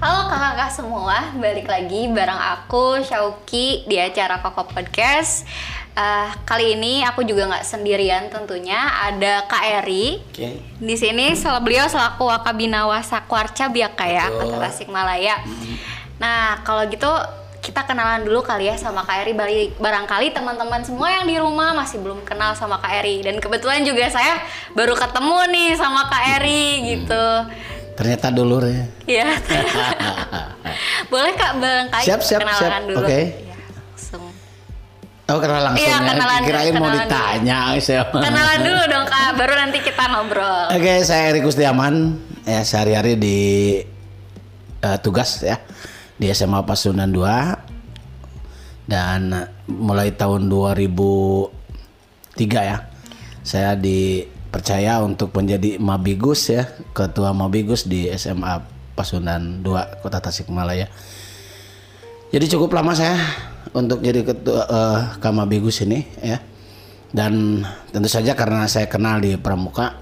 [0.00, 5.44] Halo kakak-kakak semua, balik lagi bareng aku Syauki di acara Koko Podcast.
[5.92, 10.24] Uh, kali ini aku juga nggak sendirian tentunya, ada Kak Eri.
[10.24, 10.56] Oke.
[10.80, 14.32] Di sini sel beliau selaku Wakabinawa Sakwarca Biaka ya.
[14.32, 15.36] Kota Tasikmalaya.
[16.16, 17.12] Nah kalau gitu
[17.60, 19.36] kita kenalan dulu kali ya sama Kak Eri.
[19.76, 23.20] Barangkali teman-teman semua yang di rumah masih belum kenal sama Kak Eri.
[23.20, 24.40] Dan kebetulan juga saya
[24.72, 27.28] baru ketemu nih sama Kak Eri gitu.
[28.00, 28.84] Ternyata dulur ya.
[29.04, 29.26] Iya.
[31.12, 32.88] Boleh Kak barangkali Siap, siap, kenalan siap.
[32.88, 33.04] dulu.
[33.04, 33.20] Oke.
[33.44, 34.24] Iya, langsung.
[35.28, 36.00] Oh kenal langsung Iya, ya.
[36.08, 37.58] kenalan- Kirain mau kenalan ditanya.
[37.76, 38.02] saya.
[38.08, 40.64] Kenalan dulu dong Kak, baru nanti kita ngobrol.
[40.72, 42.16] Oke, saya Eri Kustiaman.
[42.40, 43.38] Ya sehari-hari di
[44.80, 45.60] eh, tugas ya
[46.16, 49.28] di SMA Pasundan 2 dan
[49.66, 51.52] mulai tahun 2003
[52.64, 52.88] ya
[53.40, 53.76] saya
[54.50, 58.58] dipercaya untuk menjadi Mabigus ya ketua Mabigus di SMA
[58.98, 60.90] Pasundan 2 Kota Tasikmalaya.
[62.34, 63.14] Jadi cukup lama saya
[63.70, 66.42] untuk jadi ketua eh, Kamabigus ini ya.
[67.14, 67.62] Dan
[67.94, 69.94] tentu saja karena saya kenal di Pramuka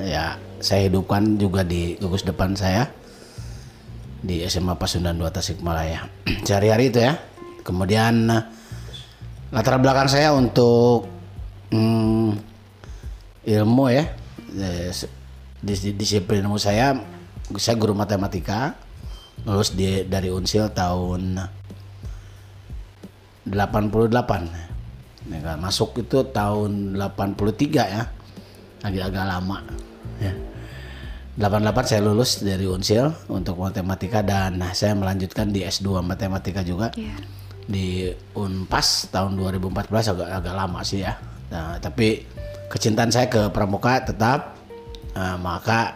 [0.00, 2.88] ya saya hidupkan juga di gugus depan saya
[4.24, 6.08] di SMA Pasundan 2 Tasikmalaya.
[6.48, 7.20] Sehari-hari itu ya.
[7.60, 8.44] Kemudian eh,
[9.52, 11.04] latar belakang saya untuk
[11.68, 12.53] hmm,
[13.44, 14.04] ilmu ya.
[15.64, 16.92] Dis- disiplin ilmu saya
[17.56, 18.76] saya guru matematika
[19.44, 21.40] lulus di dari Unsil tahun
[23.48, 24.72] 88
[25.24, 28.12] Ya masuk itu tahun 83 ya.
[28.84, 29.64] Agak-agak lama
[30.20, 30.32] ya.
[31.40, 36.92] 88 saya lulus dari Unsil untuk matematika dan saya melanjutkan di S2 matematika juga.
[36.94, 37.16] Iya.
[37.64, 41.16] di Unpas tahun 2014 agak agak lama sih ya.
[41.48, 42.20] Nah, tapi
[42.74, 44.54] kecintaan saya ke pramuka tetap
[45.14, 45.94] Nah, maka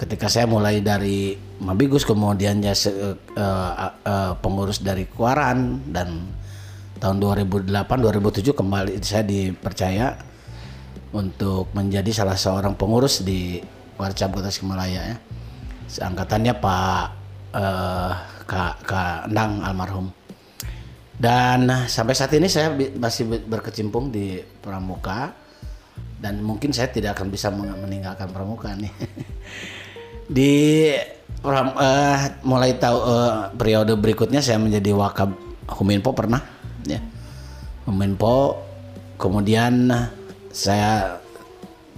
[0.00, 3.72] ketika saya mulai dari Mabigus kemudian ya eh, eh,
[4.08, 6.24] eh, pengurus dari Kuaran dan
[6.96, 10.16] tahun 2008 2007 kembali saya dipercaya
[11.12, 13.60] untuk menjadi salah seorang pengurus di
[14.00, 15.16] Warcab Kota Tasikmalaya ya.
[16.00, 17.04] Angkatannya Pak
[17.52, 18.12] eh,
[18.48, 20.08] Kak Kak Endang almarhum.
[21.20, 25.49] Dan sampai saat ini saya masih be- berkecimpung di Pramuka
[26.20, 28.92] dan mungkin saya tidak akan bisa meninggalkan Pramuka nih.
[30.36, 30.52] di
[31.40, 35.32] Pram- eh, mulai tahu eh, periode berikutnya saya menjadi wakab
[35.80, 36.44] Huminpo pernah
[36.84, 37.00] ya.
[37.88, 38.60] Huminpo
[39.16, 39.88] kemudian
[40.52, 41.16] saya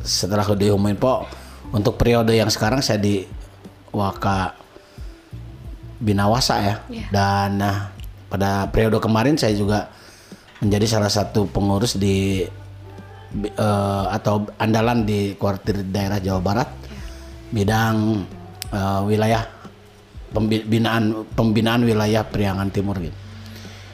[0.02, 1.26] setelah di Huminpo
[1.74, 3.26] untuk periode yang sekarang saya di
[3.90, 4.54] Waka
[6.02, 6.74] Binawasa ya.
[6.86, 7.06] Iya.
[7.10, 7.90] Dan nah,
[8.30, 9.90] pada periode kemarin saya juga
[10.62, 12.46] menjadi salah satu pengurus di
[13.40, 16.68] eh, atau andalan di kuartir daerah Jawa Barat
[17.52, 18.24] bidang
[18.72, 19.42] eh, wilayah
[20.32, 23.22] pembinaan pembinaan wilayah Priangan Timur gitu.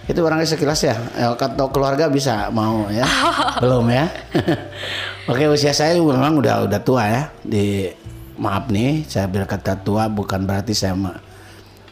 [0.09, 0.97] Itu barangkali sekilas ya.
[1.21, 3.05] Eh, Atau keluarga bisa mau ya?
[3.63, 4.09] Belum ya?
[5.31, 7.23] Oke, usia saya memang udah udah tua ya.
[7.45, 7.93] Di
[8.41, 10.97] maaf nih, saya berkata tua bukan berarti saya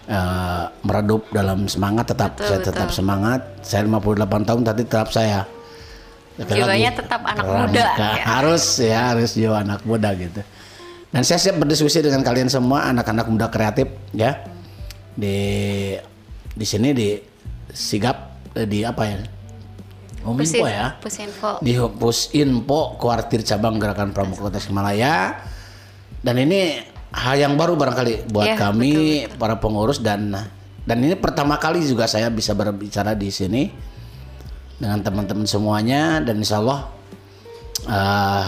[0.08, 2.98] eh, meredup dalam semangat tetap Betul, saya tetap betul.
[3.04, 3.40] semangat.
[3.60, 5.44] Saya 58 tahun tapi tetap saya
[6.36, 7.64] Jiwanya tetap anak pramuka.
[7.72, 8.24] muda, ya.
[8.28, 10.44] Harus ya, harus jiwa anak muda gitu.
[11.08, 14.44] Dan saya siap berdiskusi dengan kalian semua anak-anak muda kreatif ya.
[15.16, 15.38] Di
[16.52, 17.16] di sini di
[17.72, 19.16] Sigap eh, di apa ya?
[20.26, 20.86] Uminfo Pusin- ya.
[21.00, 21.50] Pusinfo.
[21.64, 25.40] Di Pusinfo Kuartir Cabang Gerakan Pramuka Kota Himalaya.
[26.20, 26.76] Dan ini
[27.16, 28.92] hal yang baru barangkali buat Iya, kami
[29.40, 30.34] para pengurus dan
[30.84, 33.70] dan ini pertama kali juga saya bisa berbicara di sini
[34.76, 36.80] dengan teman-teman semuanya dan insya Allah
[37.82, 38.46] eh,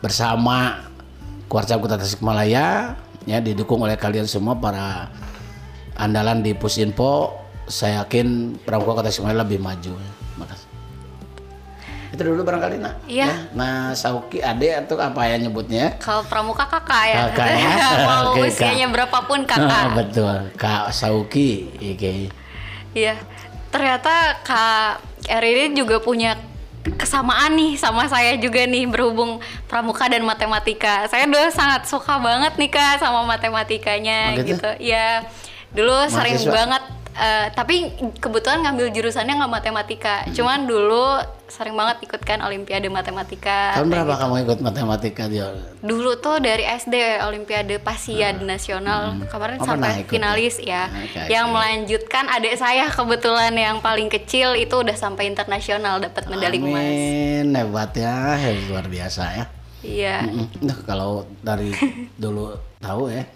[0.00, 0.88] bersama
[1.46, 5.12] Kuarcap Kota Tasikmalaya ya didukung oleh kalian semua para
[5.94, 9.92] andalan di Pusinfo saya yakin Pramuka Kota Tasikmalaya lebih maju
[10.34, 10.68] makasih
[12.08, 13.24] itu dulu barangkali nak Iya.
[13.24, 17.16] Ya, nah Sauki ade atau apa ya nyebutnya Kalau pramuka kakak ya.
[17.32, 17.72] Kakak ya.
[18.08, 18.68] Mau Oke, Kak.
[18.68, 19.84] usianya berapapun kakak.
[19.96, 22.28] betul Kak Sauki Oke.
[22.92, 23.16] Iya.
[23.72, 26.34] Ternyata Kak Eri ini juga punya
[26.98, 29.38] kesamaan nih sama saya juga nih berhubung
[29.70, 31.06] pramuka dan matematika.
[31.06, 34.70] Saya dulu sangat suka banget nih Kak sama matematikanya Oh, gitu?
[34.82, 35.22] Iya.
[35.70, 36.52] Dulu sering Mahasiswa?
[36.52, 36.82] banget
[37.14, 40.14] eh, tapi kebetulan ngambil jurusannya nggak matematika.
[40.24, 40.32] Hmm.
[40.32, 43.76] Cuman dulu sering banget ikutkan olimpiade matematika.
[43.76, 44.20] tahun berapa gitu.
[44.24, 45.52] kamu ikut matematika dia
[45.84, 50.88] Dulu tuh dari SD Olimpiade Pasiad Nasional kemarin Oh, sampai ikut finalis ya?
[50.88, 51.04] ya.
[51.04, 51.54] Oke, yang oke.
[51.54, 56.72] melanjutkan adik saya kebetulan yang paling kecil itu udah sampai internasional dapat medali emas.
[56.72, 59.44] Amin hebat ya hebat, luar biasa ya
[59.82, 60.16] Iya.
[60.24, 60.46] Mm-mm.
[60.62, 61.74] Nah, kalau dari
[62.22, 63.26] dulu tahu ya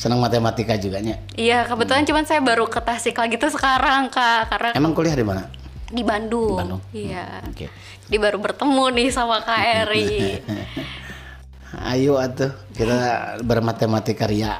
[0.00, 1.20] senang matematika juga nya.
[1.36, 5.26] Iya, kebetulan cuman saya baru ke Tasik lagi tuh sekarang kak, karena Emang kuliah di
[5.26, 5.44] mana?
[5.90, 6.54] di Bandung.
[6.54, 6.82] Di Bandung.
[6.94, 7.26] Iya.
[7.50, 7.66] Oke.
[8.06, 10.38] Jadi baru bertemu nih sama Kak Eri.
[11.90, 12.98] Ayo atuh kita
[13.46, 14.58] bermatematika ria.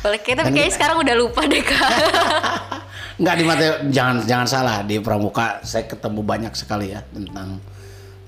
[0.00, 1.90] Boleh kita tapi kayaknya sekarang udah lupa deh kak.
[3.20, 7.60] Enggak di mate jangan jangan salah di pramuka saya ketemu banyak sekali ya tentang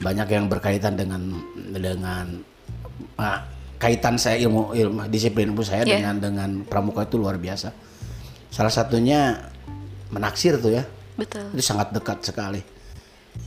[0.00, 1.40] banyak yang berkaitan dengan
[1.72, 2.44] dengan
[3.16, 3.49] ah,
[3.79, 6.03] kaitan saya ilmu ilmu disiplin ilmu saya Iya.
[6.03, 7.71] dengan dengan pramuka itu luar biasa.
[8.51, 9.39] Salah satunya
[10.11, 10.85] menaksir tuh ya.
[11.15, 11.55] Betul.
[11.55, 12.61] Itu sangat dekat sekali.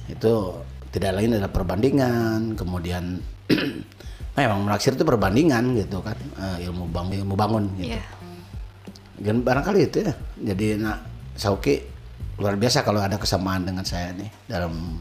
[0.08, 3.20] Itu tidak lain adalah perbandingan, kemudian
[4.40, 7.96] memang menaksir itu perbandingan gitu kan, eh, ilmu bangun ilmu bangun gitu.
[7.96, 8.04] Iya.
[9.22, 10.14] Dan barangkali itu ya.
[10.52, 10.98] Jadi nak
[11.36, 11.80] Sauki
[12.42, 14.98] luar biasa kalau ada kesamaan dengan saya nih dalam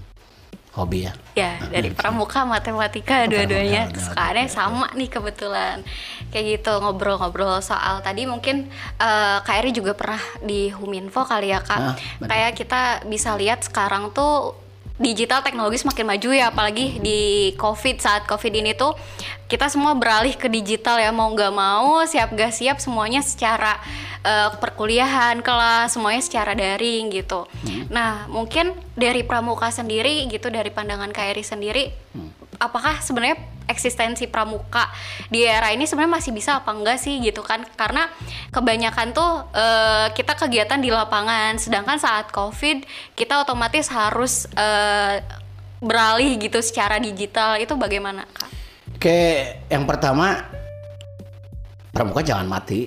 [0.75, 1.13] hobi ya.
[1.35, 5.83] Ya, dari pramuka matematika dua-duanya Pramuka, kesukaannya sama nih kebetulan.
[6.31, 8.71] Kayak gitu ngobrol-ngobrol soal tadi mungkin
[9.03, 11.81] eh, Kak Eri juga pernah di Huminfo kali ya Kak.
[11.81, 11.95] Ah.
[12.23, 14.55] Kayak kita bisa lihat sekarang tuh
[15.01, 18.93] digital teknologi semakin maju ya apalagi di covid saat covid ini tuh
[19.49, 23.81] kita semua beralih ke digital ya mau nggak mau siap gak siap semuanya secara
[24.23, 27.49] eh, perkuliahan kelas semuanya secara daring gitu.
[27.91, 31.85] Nah mungkin dari pramuka sendiri gitu dari pandangan KRI sendiri
[32.61, 34.91] apakah sebenarnya eksistensi pramuka
[35.33, 38.11] di era ini sebenarnya masih bisa apa enggak sih gitu kan karena
[38.53, 42.83] kebanyakan tuh eh, kita kegiatan di lapangan sedangkan saat covid
[43.17, 45.23] kita otomatis harus eh,
[45.81, 48.53] beralih gitu secara digital itu bagaimana kak?
[49.01, 49.21] Oke,
[49.73, 50.45] yang pertama
[51.91, 52.87] pramuka jangan mati.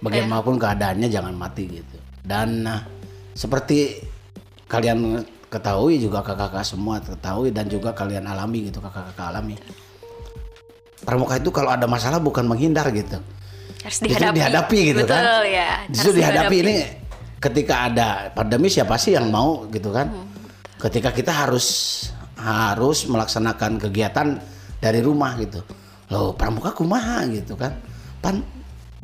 [0.00, 1.98] Bagaimanapun keadaannya jangan mati gitu.
[2.24, 2.80] Dan nah,
[3.36, 4.00] seperti
[4.64, 5.20] kalian
[5.50, 9.58] ketahui juga kakak-kakak semua ketahui dan juga kalian alami gitu kakak-kakak alami.
[11.02, 13.18] Pramuka itu kalau ada masalah bukan menghindar gitu.
[13.80, 14.36] Harus Justru dihadapi.
[14.38, 15.42] dihadapi gitu Betul, kan.
[15.48, 15.70] ya.
[15.90, 16.76] Justru Harus dihadapi ini
[17.40, 20.06] ketika ada pandemi siapa sih yang mau gitu kan?
[20.12, 20.28] Hmm,
[20.80, 21.66] Ketika kita harus
[22.40, 24.38] harus melaksanakan kegiatan
[24.80, 25.60] dari rumah gitu.
[26.12, 27.74] Loh, pramuka kumaha gitu kan.
[28.20, 28.40] Pan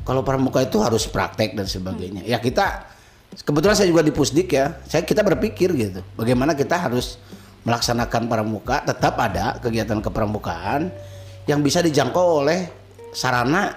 [0.05, 2.23] kalau pramuka itu harus praktek dan sebagainya.
[2.29, 2.87] Ya kita
[3.35, 4.79] kebetulan saya juga di Pusdik ya.
[4.87, 6.01] Saya kita berpikir gitu.
[6.15, 7.19] Bagaimana kita harus
[7.67, 10.95] melaksanakan pramuka tetap ada kegiatan kepramukaan
[11.51, 12.71] yang bisa dijangkau oleh
[13.11, 13.75] sarana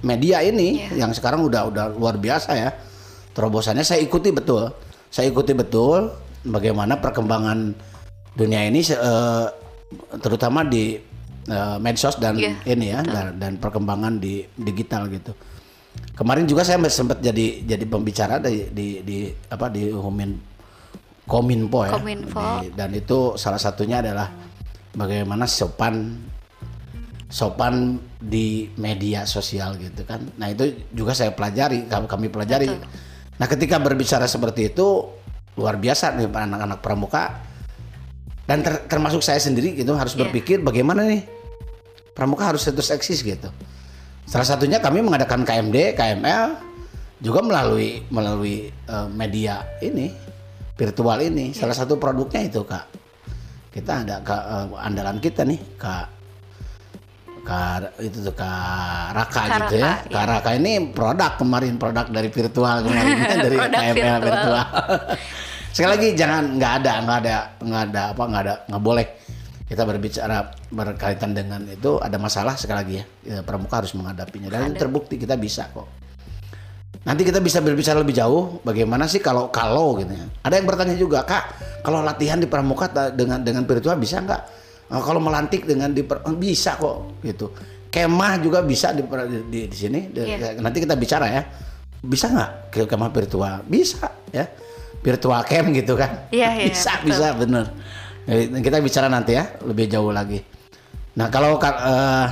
[0.00, 2.70] media ini yang sekarang udah udah luar biasa ya.
[3.36, 4.72] Terobosannya saya ikuti betul.
[5.12, 6.12] Saya ikuti betul
[6.44, 7.74] bagaimana perkembangan
[8.36, 9.46] dunia ini eh,
[10.20, 10.96] terutama di
[11.48, 15.32] eh, medsos dan Iya, ini ya dan, dan perkembangan di digital gitu.
[16.18, 19.16] Kemarin juga saya sempat jadi jadi pembicara di di, di
[19.50, 20.34] apa di Humin
[21.28, 21.92] Kominfo ya.
[21.94, 22.42] Kominfo.
[22.64, 24.26] Di- dan itu salah satunya adalah
[24.98, 26.18] bagaimana sopan
[27.28, 30.24] sopan di media sosial gitu kan.
[30.40, 32.72] Nah itu juga saya pelajari, kami, pelajari.
[33.38, 35.12] Nah ketika berbicara seperti itu
[35.54, 37.44] luar biasa nih para anak-anak pramuka
[38.48, 40.24] dan ter- termasuk saya sendiri gitu harus Iya.
[40.26, 41.22] berpikir bagaimana nih
[42.16, 43.52] pramuka harus terus eksis gitu.
[44.28, 46.60] Salah satunya kami mengadakan KMD, KML
[47.24, 50.12] juga melalui melalui eh, media ini
[50.76, 51.56] virtual ini.
[51.56, 52.84] Salah satu produknya itu kak.
[53.72, 56.20] Kita ada ke eh, andalan kita nih kak
[57.48, 59.96] Kak itu tuh Kak Raka Kak gitu ya.
[60.04, 63.16] Raka, Kak Raka ini produk kemarin produk dari virtual kemarin
[63.48, 64.20] dari KML virtual.
[64.20, 64.64] virtual.
[65.74, 69.06] Sekali lagi jangan nggak ada nggak ada nggak ada apa nggak ada nggak boleh
[69.68, 73.04] kita berbicara berkaitan dengan itu ada masalah sekali lagi ya,
[73.36, 75.84] ya pramuka harus menghadapinya dan terbukti kita bisa kok.
[77.04, 80.24] Nanti kita bisa berbicara lebih jauh bagaimana sih kalau kalau gitu ya.
[80.44, 81.44] Ada yang bertanya juga, "Kak,
[81.84, 84.42] kalau latihan di pramuka dengan dengan virtual bisa nggak?
[84.88, 87.52] Eh, kalau melantik dengan di eh, bisa kok gitu.
[87.88, 90.00] Kemah juga bisa di di, di, di sini.
[90.08, 90.60] Di- Iya.
[90.60, 91.42] Nanti kita bicara ya.
[92.00, 93.64] Bisa nggak ke kemah virtual?
[93.68, 94.48] Bisa ya.
[95.04, 96.28] Virtual camp gitu kan.
[96.32, 97.08] Iya, iya, bisa, betul.
[97.12, 97.66] bisa bener.
[98.28, 100.36] Eh, Kita bicara nanti ya lebih jauh lagi.
[101.16, 102.26] Nah, kalau ka- eh,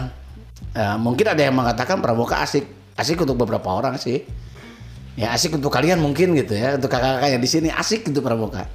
[0.76, 2.68] eh, mungkin ada yang mengatakan pramuka asik.
[2.96, 4.20] Asik untuk beberapa orang sih.
[5.16, 8.68] Ya asik untuk kalian mungkin gitu ya, untuk kakak-kakak yang di sini asik gitu pramuka.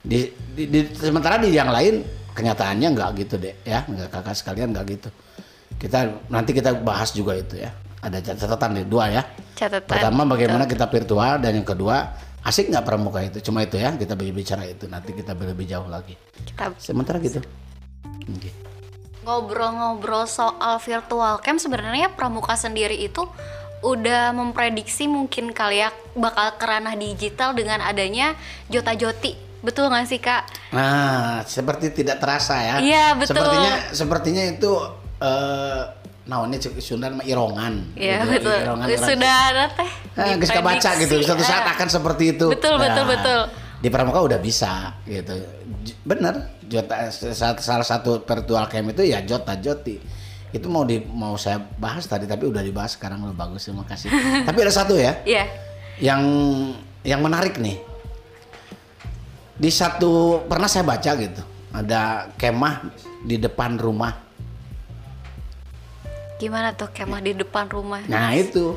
[0.00, 2.00] Di, di, di- sementara di yang lain
[2.32, 5.08] kenyataannya nggak gitu deh ya, nggak kakak sekalian nggak gitu.
[5.76, 7.68] Kita nanti kita bahas juga itu ya.
[8.00, 9.22] Ada catatan nih dua ya.
[9.52, 9.84] Catatan.
[9.84, 12.08] Pertama bagaimana kita virtual dan yang kedua
[12.42, 13.38] asik nggak pramuka itu.
[13.42, 14.86] Cuma itu ya kita bicara itu.
[14.90, 16.14] Nanti kita lebih jauh lagi.
[16.46, 17.42] Kita Sementara gitu.
[18.22, 18.50] Oke.
[19.22, 23.22] ngobrol-ngobrol soal virtual camp sebenarnya pramuka sendiri itu
[23.82, 28.34] udah memprediksi mungkin kali ya bakal kerana digital dengan adanya
[28.66, 30.42] Jota Joti betul nggak sih kak?
[30.74, 32.76] Nah, seperti tidak terasa ya.
[32.82, 33.38] Iya, betul.
[33.38, 34.72] Sepertinya sepertinya itu
[35.22, 35.82] eh,
[36.22, 37.92] naonnya cek Sunda mah irongan.
[37.92, 38.58] Iya Gitu, betul.
[38.62, 38.86] irongan.
[38.94, 39.90] Sudah ada teh.
[40.14, 41.14] Ah, geus kabaca gitu.
[41.20, 41.74] Suatu saat Ah.
[41.74, 42.46] akan seperti itu.
[42.48, 43.40] Betul, betul, betul.
[43.78, 45.34] Di Pramuka udah bisa gitu.
[46.02, 46.62] Bener.
[46.62, 47.10] Jota,
[47.58, 49.98] salah satu virtual camp itu ya Jota Joti.
[50.48, 54.08] Itu mau di mau saya bahas tadi tapi udah dibahas sekarang udah bagus terima kasih.
[54.46, 55.44] tapi ada satu ya Iya.
[55.98, 56.22] yang
[57.02, 57.76] yang menarik nih.
[59.52, 61.42] Di satu pernah saya baca gitu.
[61.72, 62.88] Ada kemah
[63.20, 64.21] di depan rumah.
[66.42, 68.02] Gimana tuh kemah di depan rumah?
[68.10, 68.74] Nah itu.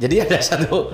[0.00, 0.88] Jadi ada satu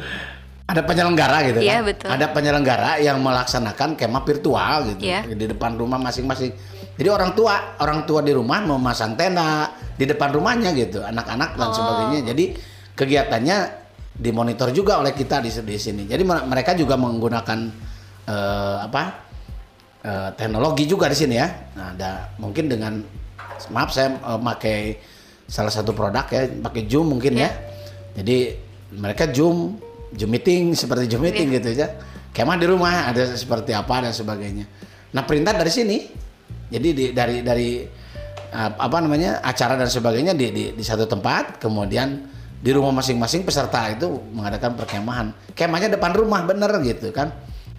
[0.67, 1.87] ada penyelenggara gitu Iya, kan.
[1.87, 2.09] betul.
[2.11, 5.23] Ada penyelenggara yang melaksanakan kemah virtual gitu Iya.
[5.31, 6.51] di depan rumah masing-masing.
[6.99, 11.69] Jadi orang tua, orang tua di rumah memasang tenda di depan rumahnya gitu, anak-anak dan
[11.71, 11.77] Oh.
[11.77, 12.35] sebagainya.
[12.35, 12.45] Jadi
[12.99, 13.57] kegiatannya
[14.19, 16.03] dimonitor juga oleh kita di, di sini.
[16.11, 17.59] Jadi mer- mereka juga menggunakan
[18.27, 19.03] eh, apa?
[20.03, 21.47] eh, teknologi juga di sini ya.
[21.79, 22.11] Nah, ada
[22.43, 23.07] mungkin dengan
[23.71, 24.79] maaf saya eh, pakai
[25.47, 27.51] salah satu produk ya, pakai Zoom mungkin ya.
[28.19, 28.55] Jadi
[28.99, 29.79] mereka Zoom,
[30.15, 31.91] Zoom meeting seperti Zoom meeting gitu ya.
[32.35, 34.69] Kemah di rumah ada seperti apa dan sebagainya.
[35.17, 35.99] Nah, perintah dari sini.
[36.67, 37.87] Jadi di, dari dari
[38.51, 42.27] uh, apa namanya acara dan sebagainya di, di di satu tempat, kemudian
[42.59, 45.31] di rumah masing-masing peserta itu mengadakan perkemahan.
[45.55, 47.31] Kemahnya depan rumah bener gitu kan.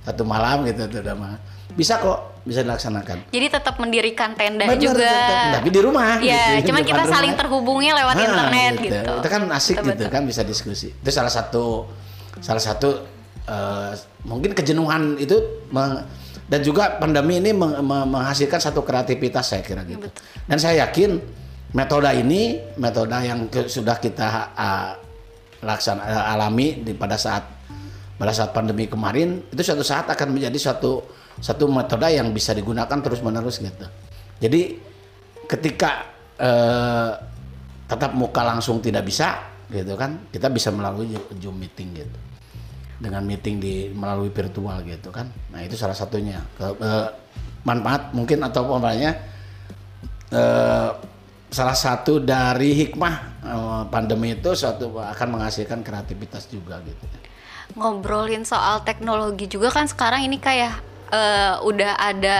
[0.07, 1.35] Satu malam gitu tuh udah mah.
[1.77, 3.29] Bisa kok, bisa dilaksanakan.
[3.29, 5.05] Jadi tetap mendirikan tenda Bener, juga.
[5.05, 5.61] tetap.
[5.61, 6.17] tapi di rumah.
[6.17, 7.41] Iya, gitu, cuman kita depan saling rumah.
[7.45, 9.11] terhubungnya lewat Ah, internet gitu.
[9.13, 10.09] Itu kan asik Betul, gitu betul.
[10.09, 10.87] kan bisa diskusi.
[10.89, 11.85] Itu salah satu
[12.39, 12.89] salah satu
[13.45, 13.93] eh,
[14.23, 15.37] mungkin kejenuhan itu
[15.69, 16.01] meng-
[16.47, 20.09] dan juga pandemi ini meng- me- menghasilkan satu kreativitas saya kira gitu.
[20.43, 21.21] Dan saya yakin
[21.71, 24.97] metode ini metode yang ke- sudah kita ah,
[25.59, 27.45] laksana ah, alami di pada saat
[28.17, 31.05] pada saat pandemi kemarin itu suatu saat akan menjadi suatu
[31.37, 33.85] satu metode yang bisa digunakan terus menerus gitu.
[34.41, 34.77] Jadi
[35.45, 36.05] ketika
[36.37, 37.11] eh,
[37.87, 42.17] tatap muka langsung tidak bisa gitu kan kita bisa melalui zoom meeting gitu.
[42.97, 45.29] Dengan meeting di melalui virtual gitu kan.
[45.53, 46.41] Nah itu salah satunya.
[46.57, 47.09] Ke- eh,
[47.61, 49.11] manfaat mungkin atau umpamanya
[50.31, 50.89] eh,
[51.47, 53.15] salah satu dari hikmah
[53.45, 57.05] eh, pandemi itu suatu akan menghasilkan kreativitas juga gitu.
[57.77, 60.79] Ngobrolin soal teknologi juga kan sekarang ini kayak
[61.09, 62.37] eh, udah ada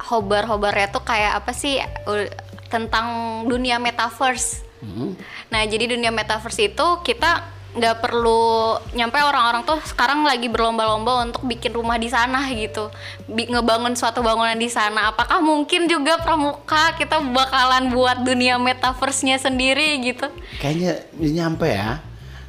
[0.00, 1.78] hobar-hobarnya tuh kayak apa sih
[2.08, 2.32] u-
[2.70, 3.06] tentang
[3.44, 4.62] dunia metaverse.
[4.80, 5.12] Hmm.
[5.52, 11.46] Nah, jadi dunia metaverse itu kita nggak perlu nyampe orang-orang tuh sekarang lagi berlomba-lomba untuk
[11.46, 12.90] bikin rumah di sana gitu,
[13.30, 15.14] Bi- ngebangun suatu bangunan di sana.
[15.14, 20.26] Apakah mungkin juga pramuka kita bakalan buat dunia metaverse-nya sendiri gitu?
[20.58, 22.02] kayaknya nyampe ya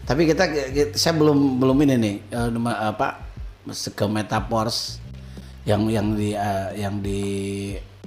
[0.06, 2.50] tapi kita, kita- saya belum belum ini nih eh,
[2.90, 3.22] apa
[3.72, 4.98] ke metaverse
[5.65, 7.22] yang yang di eh, yang di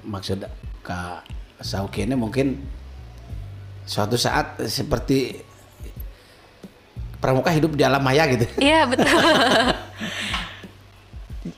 [0.03, 0.43] maksud
[0.83, 1.25] Kak
[1.63, 2.59] Sauki ini mungkin
[3.87, 5.39] suatu saat seperti
[7.23, 8.45] pramuka hidup di alam maya gitu.
[8.61, 9.09] Iya betul.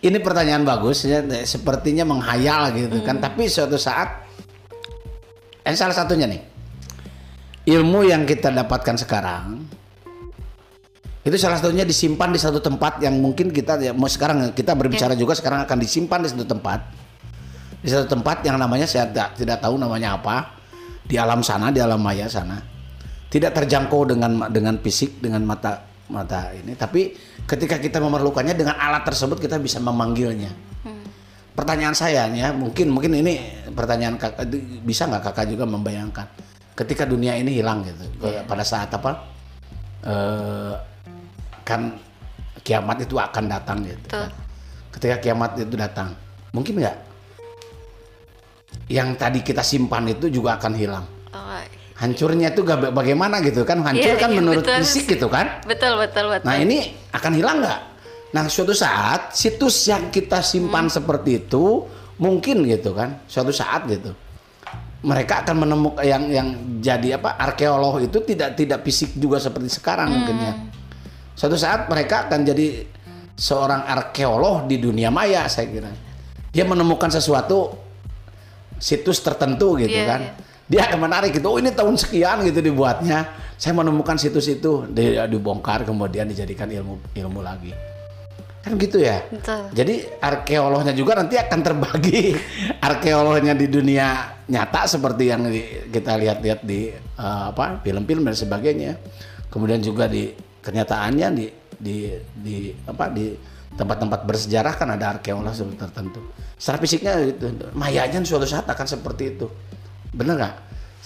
[0.07, 3.19] ini pertanyaan bagus ya sepertinya menghayal gitu kan.
[3.19, 4.23] Tapi suatu saat
[5.67, 6.43] ini salah satunya nih
[7.67, 9.66] ilmu yang kita dapatkan sekarang
[11.27, 15.19] itu salah satunya disimpan di satu tempat yang mungkin kita ya mau sekarang kita berbicara
[15.19, 16.87] juga sekarang akan disimpan di satu tempat.
[17.83, 20.55] Di satu tempat yang namanya saya tidak, tidak tahu namanya apa.
[21.03, 22.63] Di alam sana di alam maya sana.
[23.27, 26.79] Tidak terjangkau dengan dengan fisik dengan mata mata ini.
[26.79, 27.11] Tapi
[27.43, 30.55] ketika kita memerlukannya dengan alat tersebut kita bisa memanggilnya.
[31.59, 34.47] Pertanyaan saya nih ya mungkin mungkin ini pertanyaan kakak
[34.87, 36.27] bisa nggak kakak juga membayangkan?
[36.79, 39.27] Ketika dunia ini hilang gitu ke- pada saat apa?
[40.07, 40.75] Eh,
[41.67, 41.99] kan
[42.63, 44.23] kiamat itu akan datang gitu Betul.
[44.23, 44.31] kan.
[44.95, 46.15] ketika kiamat itu datang
[46.55, 46.97] mungkin nggak
[48.87, 51.07] yang tadi kita simpan itu juga akan hilang
[51.37, 51.61] Oh,
[52.01, 54.81] hancurnya itu gak bagaimana gitu kan hancur Iya, kan iya, menurut betul.
[54.81, 56.49] fisik gitu kan betul betul betul.
[56.49, 57.81] Nah ini akan hilang nggak?
[58.33, 61.85] Nah suatu saat situs yang kita simpan seperti itu
[62.17, 64.17] mungkin gitu kan, suatu saat gitu
[65.05, 66.49] mereka akan menemukan yang yang
[66.81, 70.53] jadi apa arkeolog itu tidak tidak fisik juga seperti sekarang mungkinnya.
[71.37, 72.89] Suatu saat mereka akan jadi
[73.37, 75.93] seorang arkeolog di dunia maya saya kira.
[76.49, 77.77] Dia menemukan sesuatu
[78.77, 80.21] situs tertentu gitu Iya, kan.
[80.25, 80.33] iya.
[80.67, 81.47] Dia akan menarik gitu.
[81.47, 83.29] Oh ini tahun sekian gitu dibuatnya.
[83.55, 87.71] Saya menemukan situs itu di- dibongkar kemudian dijadikan ilmu ilmu lagi.
[88.61, 89.23] Kan gitu ya.
[89.31, 89.71] Betul.
[89.71, 92.35] Jadi arkeolognya juga nanti akan terbagi
[92.89, 94.07] arkeolognya di dunia
[94.49, 98.93] nyata seperti yang di- kita lihat-lihat di eh, apa film-film dan sebagainya.
[99.47, 100.35] Kemudian juga di
[100.67, 101.47] kenyataannya di
[101.79, 101.97] di
[102.35, 103.31] di apa di
[103.77, 106.21] tempat-tempat bersejarah kan ada arkeolog tertentu.
[106.59, 109.47] Secara fisiknya itu mayanya suatu saat akan seperti itu.
[110.11, 110.57] Bener nggak?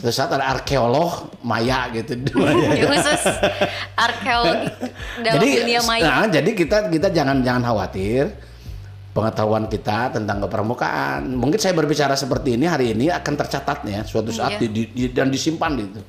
[0.00, 2.17] suatu saat ada arkeolog maya gitu
[2.73, 3.21] Ya, khusus
[4.09, 4.73] arkeologi
[5.21, 6.02] dalam jadi dunia maya.
[6.09, 8.33] nah, jadi kita kita jangan jangan khawatir
[9.12, 14.33] pengetahuan kita tentang kepermukaan mungkin saya berbicara seperti ini hari ini akan tercatat ya suatu
[14.33, 14.71] saat Iya.
[14.73, 16.00] di- di- dan disimpan gitu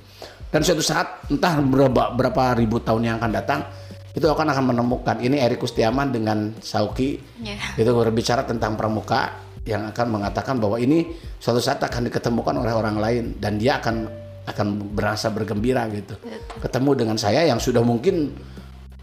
[0.51, 3.63] dan suatu saat entah berapa berapa ribu tahun yang akan datang
[4.11, 7.15] itu akan akan menemukan ini Erik Kustiaman dengan Sauki.
[7.39, 7.55] Ya.
[7.79, 11.07] itu berbicara tentang pramuka yang akan mengatakan bahwa ini
[11.39, 14.09] suatu saat akan diketemukan oleh orang lain dan dia akan
[14.51, 16.19] akan berasa bergembira gitu.
[16.59, 18.35] Ketemu dengan saya yang sudah mungkin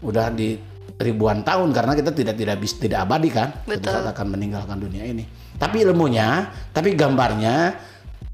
[0.05, 0.59] udah di
[0.99, 3.49] ribuan tahun karena kita tidak tidak bis tidak abadi kan.
[3.65, 3.91] Suatu Betul.
[3.97, 5.25] saat akan meninggalkan dunia ini.
[5.57, 7.73] Tapi ilmunya tapi gambarnya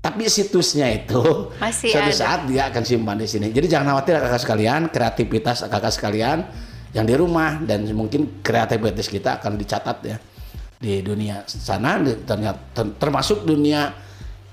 [0.06, 2.22] tapi situsnya itu Masih suatu ada.
[2.22, 6.46] saat dia akan simpan di sini jadi jangan khawatir kakak sekalian kreativitas kakak sekalian
[6.94, 10.18] yang di rumah dan mungkin kreativitas kita akan dicatat ya
[10.78, 13.90] di dunia sana ternyata ter- termasuk dunia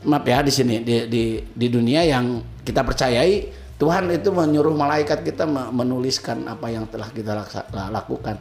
[0.09, 5.21] maaf ya di sini di, di di dunia yang kita percayai Tuhan itu menyuruh malaikat
[5.21, 8.41] kita me- menuliskan apa yang telah kita laksa- lakukan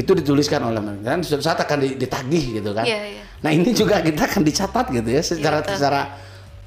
[0.00, 2.82] itu dituliskan oleh mereka dan suatu saat akan di- ditagih gitu kan.
[2.82, 3.22] Iya, iya.
[3.38, 5.72] nah ini juga kita akan dicatat gitu ya secara betul.
[5.76, 6.00] secara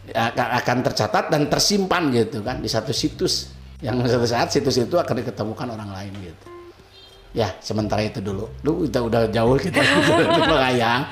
[0.05, 3.49] akan, akan tercatat dan tersimpan gitu kan di satu situs.
[3.79, 6.45] Yang suatu saat situs itu akan diketemukan orang lain gitu.
[7.33, 8.45] Ya sementara itu dulu.
[8.61, 9.81] Lu kita udah jauh kita
[10.51, 11.09] mengayang.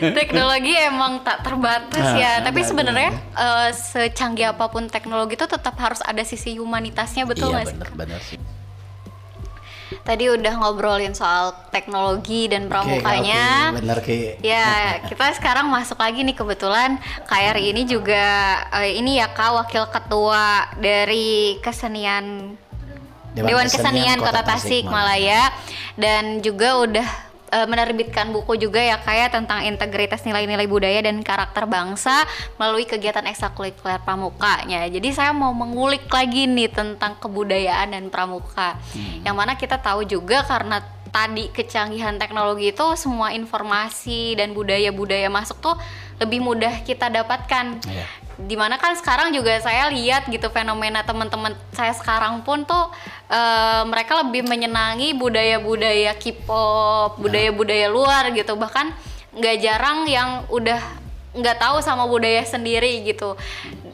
[0.00, 2.32] Teknologi emang tak terbatas Nah, ya.
[2.40, 7.52] tapi ada- sebenarnya eh, secanggih apa pun teknologi itu tetap harus ada sisi humanitasnya betul
[7.52, 8.38] iya nggak sih benar benar sih
[10.02, 14.40] tadi udah ngobrolin soal teknologi dan pramukanya oke, bener ki.
[14.42, 19.84] Ya, kita sekarang masuk lagi nih kebetulan KRI ini juga eh, ini ya Kak wakil
[19.90, 22.56] ketua dari kesenian
[23.30, 25.54] Dewan, Kesenian, Kota, Tasikmalaya
[25.94, 31.66] dan juga udah eh, menerbitkan buku juga ya kayak tentang integritas nilai-nilai budaya dan karakter
[31.66, 32.24] bangsa
[32.56, 34.86] melalui kegiatan ekstrakurikuler pramukanya.
[34.86, 38.78] Jadi saya mau mengulik lagi nih tentang kebudayaan dan pramuka.
[39.26, 45.58] Yang mana kita tahu juga karena tadi kecanggihan teknologi itu semua informasi dan budaya-budaya masuk
[45.58, 45.74] tuh
[46.22, 48.06] lebih mudah kita dapatkan Iya.
[48.46, 52.88] Di mana kan sekarang juga saya lihat gitu fenomena teman-teman saya sekarang pun tuh
[53.28, 58.92] eh, mereka lebih menyenangi budaya-budaya K-pop, budaya-budaya luar gitu bahkan
[59.36, 60.80] nggak jarang yang udah
[61.30, 63.38] nggak tahu sama budaya sendiri gitu.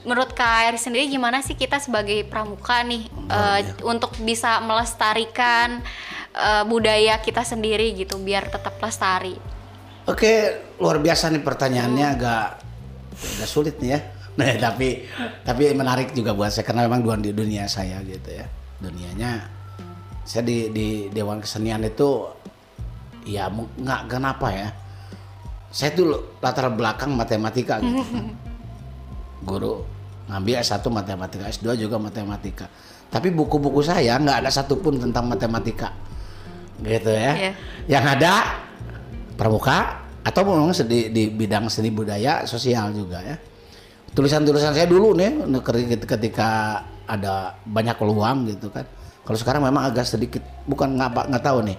[0.09, 5.85] Menurut Kak Eri sendiri gimana sih kita sebagai pramuka nih eh, untuk bisa melestarikan
[6.32, 9.37] eh, budaya kita sendiri gitu biar tetap lestari?
[10.06, 12.46] Oke, luar biasa nih pertanyaannya agak
[13.16, 14.00] agak sulit nih ya.
[14.37, 15.09] Nah, tapi
[15.42, 18.46] tapi menarik juga buat saya karena memang dua di dunia saya gitu ya.
[18.77, 19.49] Dunianya
[20.29, 22.29] saya di di Dewan Kesenian itu
[23.25, 24.68] ya nggak kenapa ya.
[25.72, 28.05] Saya tuh latar belakang matematika gitu.
[29.49, 29.85] Guru
[30.27, 32.66] ngambil S1 matematika, S2 juga matematika.
[33.07, 35.92] Tapi buku-buku saya nggak ada satupun tentang matematika.
[36.81, 37.33] Gitu ya.
[37.33, 37.53] Iya.
[37.87, 38.33] Yang ada
[39.37, 43.37] pramuka atau memang di, di bidang seni budaya sosial juga ya
[44.16, 45.44] tulisan-tulisan saya dulu nih
[46.09, 48.85] ketika- ada banyak peluang gitu kan.
[49.22, 51.79] Kalau sekarang memang agak sedikit bukan nggak nggak tahu nih.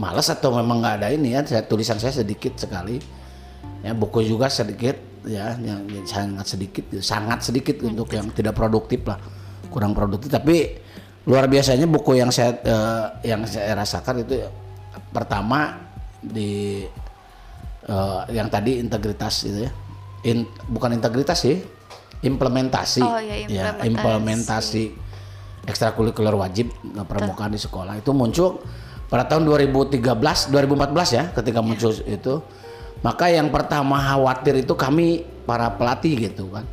[0.00, 3.00] Malas atau memang nggak ada ini ya saya tulisan saya sedikit sekali.
[3.84, 4.96] Ya buku juga sedikit
[5.28, 9.20] ya yang, yang sangat sedikit sangat sedikit untuk yang tidak produktif lah.
[9.68, 10.80] Kurang produktif tapi
[11.24, 14.44] luar biasanya buku yang saya eh, yang saya rasakan itu
[15.12, 15.80] pertama
[16.20, 16.84] di
[17.88, 19.72] eh, yang tadi integritas itu ya
[20.24, 21.60] In- bukan integritas sih
[22.24, 23.04] implementasi.
[23.04, 23.88] Oh, iya, ya implementasi.
[23.92, 24.84] implementasi.
[25.64, 26.72] Ekstrakurikuler wajib
[27.08, 28.00] pramukaan di sekolah.
[28.00, 28.60] Itu muncul
[29.08, 30.00] pada tahun 2013
[30.52, 32.34] 2014 ya ketika muncul itu.
[33.04, 36.64] Maka yang pertama khawatir itu kami para pelatih gitu kan.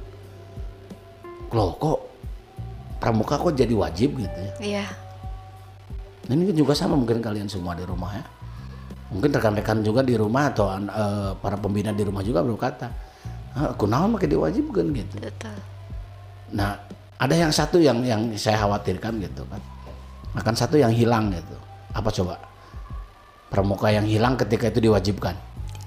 [1.51, 1.99] Loh kok
[3.03, 4.53] pramuka kok jadi wajib gitu ya?
[4.63, 4.85] Iya.
[6.31, 8.23] Ini juga sama mungkin kalian semua di rumah ya.
[9.11, 12.87] Mungkin rekan-rekan juga di rumah atau eh, para pembina di rumah juga berkata,
[13.55, 15.15] ah, kunaon makin diwajibkan gitu.
[15.19, 15.57] Betul.
[16.51, 16.79] Nah,
[17.21, 19.61] ada yang satu yang yang saya khawatirkan gitu kan.
[20.35, 21.57] Akan satu yang hilang gitu.
[21.91, 22.39] Apa coba?
[23.51, 25.35] Pramuka yang hilang ketika itu diwajibkan.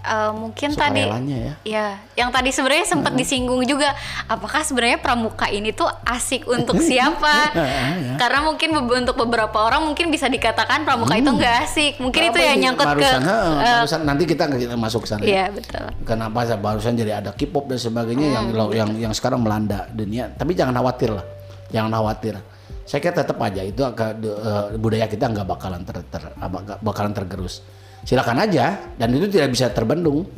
[0.05, 1.53] Eh, mungkin tadi Sukarelanya ya.
[1.64, 7.57] Ya, yang tadi sebenarnya sempat disinggung juga, apakah sebenarnya pramuka ini tuh asik untuk siapa?
[7.57, 8.21] Ya.
[8.21, 11.93] Karena mungkin be- untuk beberapa orang mungkin bisa dikatakan pramuka itu nggak asik.
[11.99, 12.37] Mungkin itu Hmm.
[12.37, 12.64] Apa yang ini?
[12.69, 15.23] nyangkut ke barusan, ha, eh, barusan nanti kita kita masuk ke sana.
[15.25, 15.87] Iya, betul.
[16.05, 20.29] Kenapa saya barusan jadi ada K-pop dan sebagainya yang Hmm, yang yang sekarang melanda dunia.
[20.29, 21.25] Tapi jangan khawatir lah,
[21.73, 22.37] jangan khawatir.
[22.85, 26.37] Saya kira tetap aja itu agak eh, budaya kita nggak bakalan ter, ter-
[26.79, 27.64] bakalan tergerus.
[28.05, 30.29] Silakan aja dan itu tidak bisa terbendung,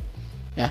[0.55, 0.70] ya.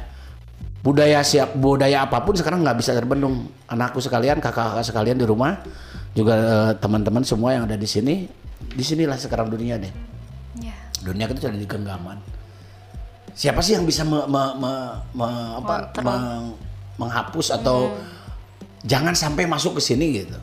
[0.80, 3.52] budaya siap budaya apa pun sekarang nggak bisa terbendung.
[3.68, 5.60] Anakku sekalian, kakak-kakak sekalian di rumah,
[6.16, 8.24] juga eh, teman-teman semua yang ada di sini,
[8.64, 9.92] di sinilah sekarang dunia deh.
[10.64, 10.78] Ya.
[11.04, 12.16] Dunia itu ada di genggaman.
[13.36, 16.56] Siapa sih yang bisa me- me- me- me- apa, meng-
[16.96, 17.92] menghapus atau
[18.88, 20.40] jangan sampai masuk ke sini gitu.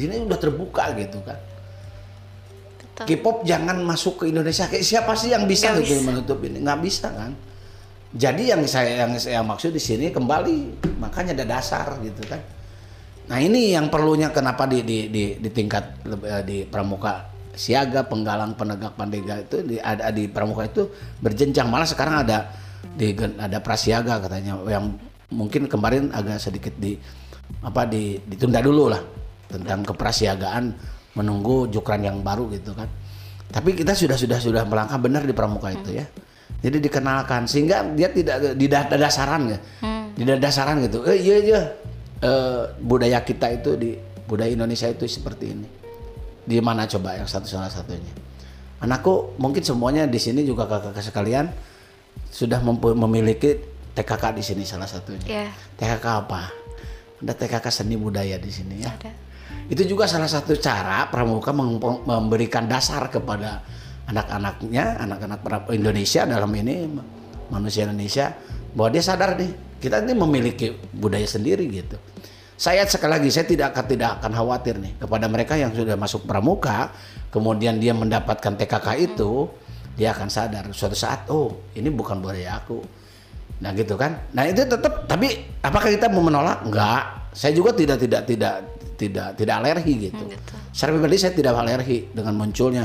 [0.00, 1.36] Ini udah terbuka gitu kan.
[2.94, 3.18] Betul.
[3.18, 4.70] K-pop jangan masuk ke Indonesia.
[4.70, 6.06] Kayak siapa sih yang bisa Nggak gitu bisa.
[6.06, 6.62] menutup ini?
[6.62, 7.32] Nggak bisa kan?
[8.14, 12.38] Jadi yang saya yang saya maksud di sini kembali makanya ada dasar gitu kan.
[13.26, 18.54] Nah ini yang perlunya kenapa di di di, di tingkat eh, di pramuka siaga penggalang
[18.54, 20.86] penegak pandega itu di ada di pramuka itu
[21.18, 22.50] berjenjang malah sekarang ada
[22.94, 24.94] di ada prasiaga katanya yang
[25.34, 26.94] mungkin kemarin agak sedikit di
[27.62, 29.02] apa di ditunda dulu lah
[29.50, 32.90] tentang keprasiagaan menunggu jukran yang baru gitu kan.
[33.48, 36.06] Tapi kita sudah sudah sudah melangkah benar di pramuka itu ya.
[36.58, 39.58] Jadi dikenalkan sehingga dia tidak di da- dasaran ya.
[40.14, 41.06] Di da- dasaran gitu.
[41.06, 41.60] Eh iya iya
[42.18, 43.94] eh, budaya kita itu di
[44.26, 45.68] budaya Indonesia itu seperti ini.
[46.44, 48.10] Di mana coba yang satu salah satunya.
[48.82, 51.46] Anakku mungkin semuanya di sini juga kakak-kakak sekalian
[52.28, 52.58] sudah
[52.98, 53.56] memiliki
[53.94, 55.24] TKK di sini salah satunya.
[55.24, 55.46] Ya,
[55.78, 56.50] TKK apa?
[57.22, 58.90] Ada TKK seni budaya di sini ya.
[58.90, 59.12] ada.
[59.68, 63.64] Itu juga salah satu cara Pramuka mem- memberikan dasar kepada
[64.04, 65.40] anak-anaknya, anak-anak
[65.72, 66.84] Indonesia dalam ini
[67.48, 68.36] manusia Indonesia
[68.76, 71.96] bahwa dia sadar nih kita ini memiliki budaya sendiri gitu.
[72.54, 76.24] Saya sekali lagi saya tidak akan tidak akan khawatir nih kepada mereka yang sudah masuk
[76.28, 76.94] Pramuka,
[77.34, 79.50] kemudian dia mendapatkan TKK itu,
[79.98, 82.78] dia akan sadar suatu saat oh ini bukan budaya aku.
[83.58, 84.30] Nah gitu kan.
[84.36, 86.62] Nah itu tetap tapi apakah kita mau menolak?
[86.62, 87.32] Enggak.
[87.34, 88.54] Saya juga tidak tidak tidak
[88.94, 90.22] tidak tidak alergi gitu.
[90.26, 90.52] gitu.
[90.74, 92.84] Secara pribadi saya tidak alergi dengan munculnya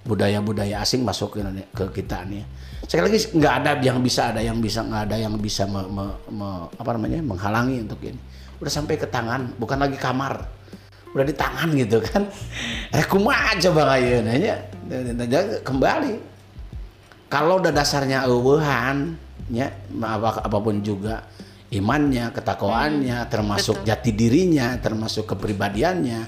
[0.00, 1.36] budaya-budaya asing masuk
[1.76, 2.42] ke, kita nih.
[2.88, 6.18] Sekali lagi nggak ada yang bisa ada yang bisa nggak ada yang bisa me- me-
[6.32, 8.20] me- apa namanya menghalangi untuk ini.
[8.58, 10.40] Udah sampai ke tangan, bukan lagi kamar.
[11.12, 12.26] Udah di tangan gitu kan.
[12.96, 14.56] Eh kumaha coba kayak nanya.
[15.62, 16.18] Kembali
[17.30, 19.14] kalau udah dasarnya eueuhan
[19.54, 19.70] ya
[20.02, 21.22] apa apa pun juga
[21.70, 23.88] imannya, ketakwaannya, termasuk betul.
[23.88, 26.20] jati dirinya, termasuk kepribadiannya.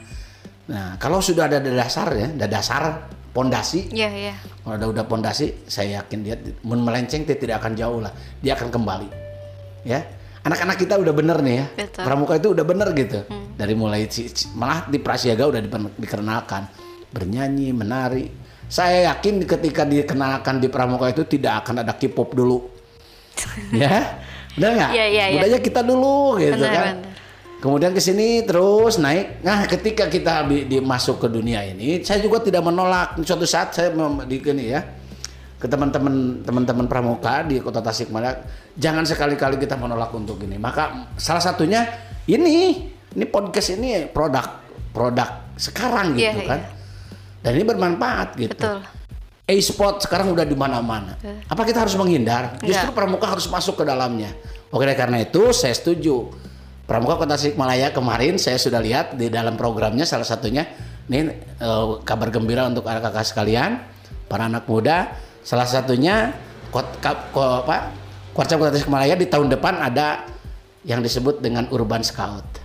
[0.70, 4.38] Nah, kalau sudah ada dasarnya, ada dasar pondasi, Ya, ya.
[4.62, 8.12] kalau udah udah pondasi, saya yakin dia mun melenceng dia tidak akan jauh lah.
[8.38, 9.08] Dia akan kembali.
[9.82, 10.06] Ya.
[10.42, 11.66] Anak-anak kita udah bener nih ya.
[11.86, 12.02] Betul.
[12.02, 13.20] Pramuka itu udah bener gitu.
[13.54, 14.06] Dari mulai
[14.58, 15.60] malah di Prasiaga udah
[15.98, 16.62] dikenalkan
[17.14, 18.26] bernyanyi, menari.
[18.66, 22.58] Saya yakin ketika dikenalkan di Pramuka itu tidak akan ada K-pop dulu.
[23.74, 24.22] ya.
[24.56, 24.90] Benar nggak?
[24.92, 25.40] Iya, iya, iya.
[25.40, 26.86] Budaya kita dulu gitu Benar, kan.
[27.00, 27.10] benar.
[27.62, 29.38] Kemudian ke sini terus naik.
[29.46, 33.14] Nah, ketika kita di, di- masuk ke dunia ini, saya juga tidak menolak.
[33.22, 33.94] Suatu saat saya
[34.26, 34.82] di ini ya
[35.62, 38.42] ke teman-teman teman-teman pramuka di Kota Tasikmalaya,
[38.74, 40.58] jangan sekali-kali kita menolak untuk ini.
[40.58, 41.86] Maka salah satunya
[42.26, 44.58] ini, ini podcast ini produk
[44.90, 46.60] produk sekarang gitu Iya, kan.
[46.66, 46.70] iya.
[47.46, 48.58] Dan ini bermanfaat gitu.
[48.58, 48.82] Betul.
[49.52, 51.16] E-sport sekarang udah di mana-mana.
[51.46, 52.56] Apa kita harus menghindar?
[52.58, 52.96] Justru Enggak.
[52.96, 54.32] pramuka harus masuk ke dalamnya.
[54.72, 56.32] Oke, karena itu saya setuju.
[56.88, 60.66] Pramuka Kota Tasikmalaya kemarin saya sudah lihat di dalam programnya salah satunya
[61.06, 63.78] ini eh, kabar gembira untuk anak kakak sekalian,
[64.26, 65.14] para anak muda.
[65.46, 66.34] Salah satunya
[66.74, 67.92] kot, kap- ko- apa?
[68.32, 70.24] Kota Tasikmalaya di tahun depan ada
[70.82, 72.64] yang disebut dengan Urban Scout.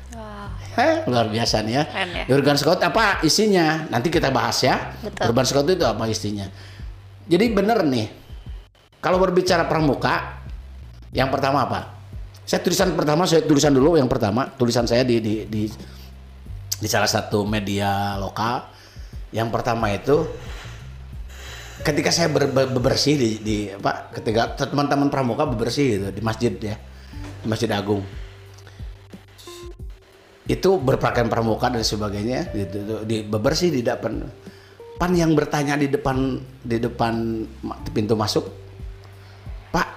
[0.77, 1.83] Heh, luar biasa nih ya.
[1.89, 2.23] Keren ya.
[2.37, 3.89] Urban Scout apa isinya?
[3.89, 4.93] Nanti kita bahas ya.
[5.01, 5.33] Betul.
[5.33, 6.45] Urban Scout itu apa isinya?
[7.27, 8.07] Jadi bener nih.
[9.03, 10.41] Kalau berbicara pramuka,
[11.13, 11.81] yang pertama apa?
[12.47, 15.67] Saya tulisan pertama, saya tulisan dulu yang pertama, tulisan saya di di di,
[16.79, 18.63] di salah satu media lokal.
[19.35, 20.23] Yang pertama itu
[21.83, 24.09] ketika saya ber, ber- bebersih di, di apa?
[24.15, 26.75] Ketika teman-teman pramuka bebersih gitu di masjid ya,
[27.43, 28.01] di Masjid Agung
[30.47, 34.23] itu berpakaian pramuka dan sebagainya gitu, di bebersih di depan
[34.97, 37.45] pan yang bertanya di depan di depan
[37.93, 38.49] pintu masuk
[39.69, 39.87] pak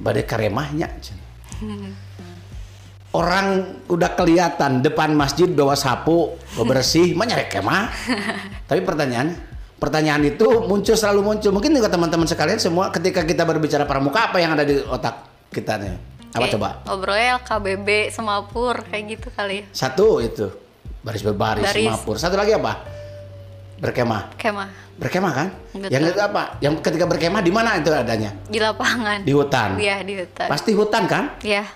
[0.00, 1.18] badai karemahnya Cen."
[3.16, 7.88] orang udah kelihatan depan masjid bawa sapu bebersih nyari kemah
[8.68, 9.32] tapi pertanyaan
[9.76, 14.40] pertanyaan itu muncul selalu muncul mungkin juga teman-teman sekalian semua ketika kita berbicara pramuka apa
[14.40, 19.64] yang ada di otak kita nih apa Kayak coba Ngobrol KBB Semapur kayak gitu kali
[19.64, 19.66] ya.
[19.72, 20.52] Satu itu
[21.00, 21.86] baris berbaris Baris.
[21.86, 22.16] semapur.
[22.20, 22.82] Satu lagi apa?
[23.76, 24.32] Berkemah.
[24.40, 25.48] Kemah Berkemah kan?
[25.76, 25.92] Betul.
[25.92, 26.42] Yang itu apa?
[26.64, 28.32] Yang ketika berkemah di mana itu adanya?
[28.48, 29.28] di lapangan.
[29.28, 29.76] Di hutan.
[29.76, 30.48] Iya, di hutan.
[30.48, 31.24] Pasti hutan kan?
[31.44, 31.68] Iya.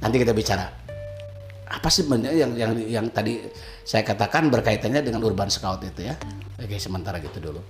[0.00, 0.64] Nanti kita bicara.
[1.68, 3.44] Apa sih sebenarnya yang yang yang tadi
[3.84, 6.16] saya katakan berkaitannya dengan urban scout itu ya?
[6.56, 7.60] Oke, sementara gitu dulu.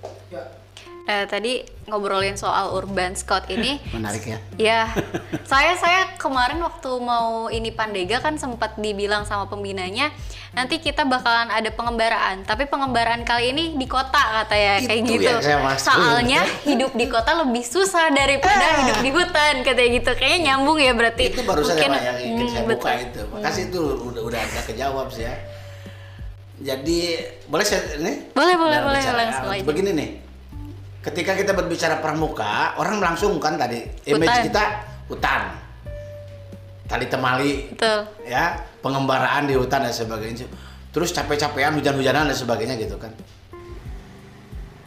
[1.03, 4.39] Eh, tadi ngobrolin soal urban scout ini Menarik ya.
[4.55, 4.81] Ya,
[5.51, 10.15] saya saya kemarin waktu mau ini Pandega kan sempat dibilang sama pembinanya
[10.51, 15.33] nanti kita bakalan ada pengembaraan, tapi pengembaraan kali ini di kota katanya kayak Itu gitu.
[15.41, 15.83] saya maksud.
[15.83, 20.11] Soalnya hidup di kota lebih susah daripada hidup di hutan katanya gitu.
[20.13, 21.23] Kayaknya nyambung ya berarti.
[21.27, 22.79] itu baru saja Mungkin- Pak, yang ingin Hmm, saya betul.
[22.79, 23.21] buka itu.
[23.27, 25.35] Makasih itu udah udah agak kejawab sih ya.
[26.63, 26.99] Jadi
[27.43, 28.13] boleh saya ini?
[28.31, 29.65] Boleh, boleh, boleh, langsung aja.
[29.65, 30.09] Begini nih.
[31.03, 34.47] Ketika kita berbicara pramuka, orang langsung kan tadi image Hutan.
[34.47, 34.63] kita
[35.11, 35.41] hutan.
[36.87, 38.07] Tali temali Betul.
[38.23, 40.47] ya, pengembaraan di hutan dan sebagainya.
[40.95, 43.11] Terus capek-capean hujan-hujanan dan sebagainya gitu kan.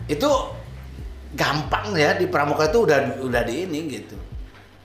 [0.09, 0.57] Itu
[1.37, 4.17] gampang ya di pramuka itu udah udah di ini gitu.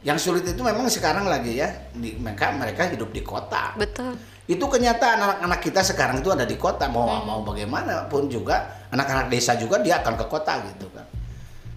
[0.03, 3.77] Yang sulit itu memang sekarang lagi ya, di, mereka mereka hidup di kota.
[3.79, 4.19] Betul.
[4.51, 9.55] Itu kenyataan anak-anak kita sekarang itu ada di kota mau mau bagaimanapun juga anak-anak desa
[9.55, 11.10] juga dia akan ke kota gitu kan.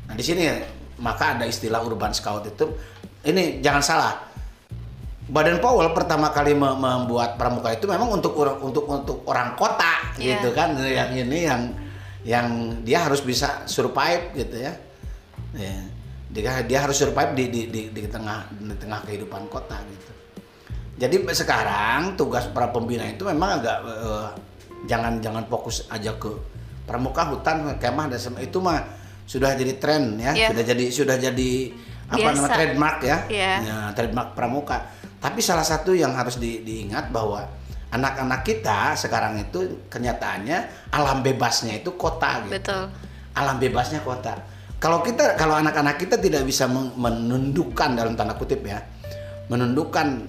[0.08, 0.44] Nah di sini
[1.00, 2.70] maka ada istilah urban scout itu
[3.24, 4.14] ini jangan salah.
[5.24, 10.12] Badan Powell pertama kali me- membuat pramuka itu memang untuk orang untuk untuk orang kota
[10.20, 10.36] Iya.
[10.36, 11.62] gitu kan yang ini yang
[12.24, 12.46] yang
[12.84, 14.72] dia harus bisa survive gitu ya.
[15.56, 15.76] Ya.
[16.34, 20.12] Dia, dia harus survive di di, di di tengah di tengah kehidupan kota gitu.
[21.00, 24.26] Jadi sekarang tugas para pembina itu memang agak eh,
[24.84, 26.30] jangan jangan fokus aja ke
[26.84, 28.84] pramuka hutan kemah dan itu mah
[29.24, 30.48] sudah jadi tren ya Iya.
[30.52, 31.52] sudah jadi sudah jadi
[32.04, 32.32] apa Biasa.
[32.36, 33.52] namanya trademark ya Iya.
[33.64, 34.78] Ya, trademark pramuka
[35.18, 37.48] tapi salah satu yang harus di- diingat bahwa
[37.88, 42.84] anak-anak kita sekarang itu kenyataannya alam bebasnya itu kota gitu Betul.
[43.32, 44.34] alam bebasnya kota.
[44.76, 48.84] Kalau kita kalau anak-anak kita tidak bisa men- menundukkan dalam tanda kutip ya,
[49.48, 50.28] menundukkan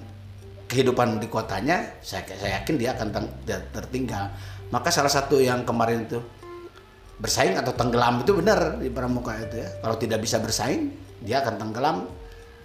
[0.64, 3.12] kehidupan di kotanya, saya saya yakin dia akan
[3.70, 4.32] tertinggal.
[4.68, 6.18] Maka salah satu yang kemarin itu
[7.16, 9.68] bersaing atau tenggelam itu benar di pramuka itu ya.
[9.80, 10.92] Kalau tidak bisa bersaing,
[11.24, 11.96] dia akan tenggelam.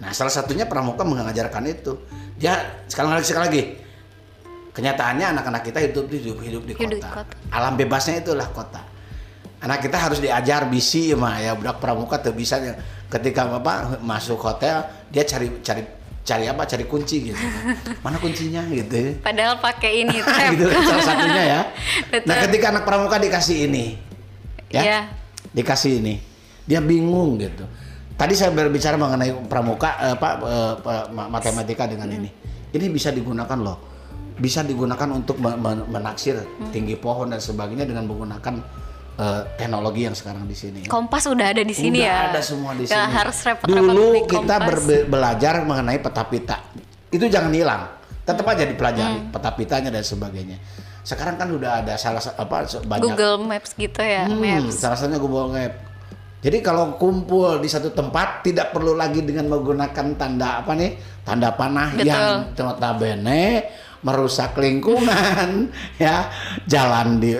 [0.02, 1.96] Nah, salah satunya pramuka mengajarkan itu.
[2.36, 3.62] Dia sekali lagi sekali lagi
[4.72, 7.08] kenyataannya anak-anak kita hidup hidup hidup di Hidup di kota.
[7.22, 7.34] kota.
[7.52, 8.82] Alam bebasnya itulah kota.
[9.62, 12.74] Anak kita harus diajar bisi mah ya budak pramuka tuh bisa ya.
[13.06, 15.84] ketika apa masuk hotel dia cari cari
[16.24, 17.38] cari apa cari kunci gitu.
[18.04, 18.96] Mana kuncinya gitu.
[18.96, 19.12] ya.
[19.22, 20.18] Padahal pakai ini
[20.56, 21.60] gitu salah satunya ya.
[22.12, 22.26] Betul.
[22.26, 24.00] Nah, ketika anak pramuka dikasih ini
[24.72, 24.82] ya.
[24.82, 25.00] Iya.
[25.52, 26.14] Dikasih ini,
[26.64, 27.68] dia bingung gitu.
[28.12, 32.30] Tadi saya berbicara mengenai pramuka eh, apa eh, pa- matematika dengan ini.
[32.70, 33.78] Ini bisa digunakan loh.
[34.32, 38.54] Bisa digunakan untuk me- me- menaksir tinggi pohon dan sebagainya dengan menggunakan
[39.12, 40.80] eh, teknologi yang sekarang di sini.
[40.86, 42.32] Kompas udah ada di sini Udah ya.
[42.32, 43.12] ada semua di Nggak sini.
[43.12, 46.56] harus repot-repot Dulu kita berbe- belajar mengenai peta pita.
[47.08, 47.82] Itu jangan hilang.
[48.22, 49.28] Tetap aja dipelajari Hmm.
[49.28, 50.56] peta pitanya dan sebagainya.
[51.02, 54.78] Sekarang kan udah ada salah sa- apa banyak Google Maps gitu ya, Hmm, Maps.
[54.78, 55.72] salah satunya Google Map.
[56.38, 60.94] Jadi kalau kumpul di satu tempat tidak perlu lagi dengan menggunakan tanda apa nih?
[61.22, 62.06] Tanda panah Betul.
[62.06, 63.42] yang notabene
[64.00, 65.70] merusak lingkungan
[66.02, 66.26] ya.
[66.64, 67.34] Jalan di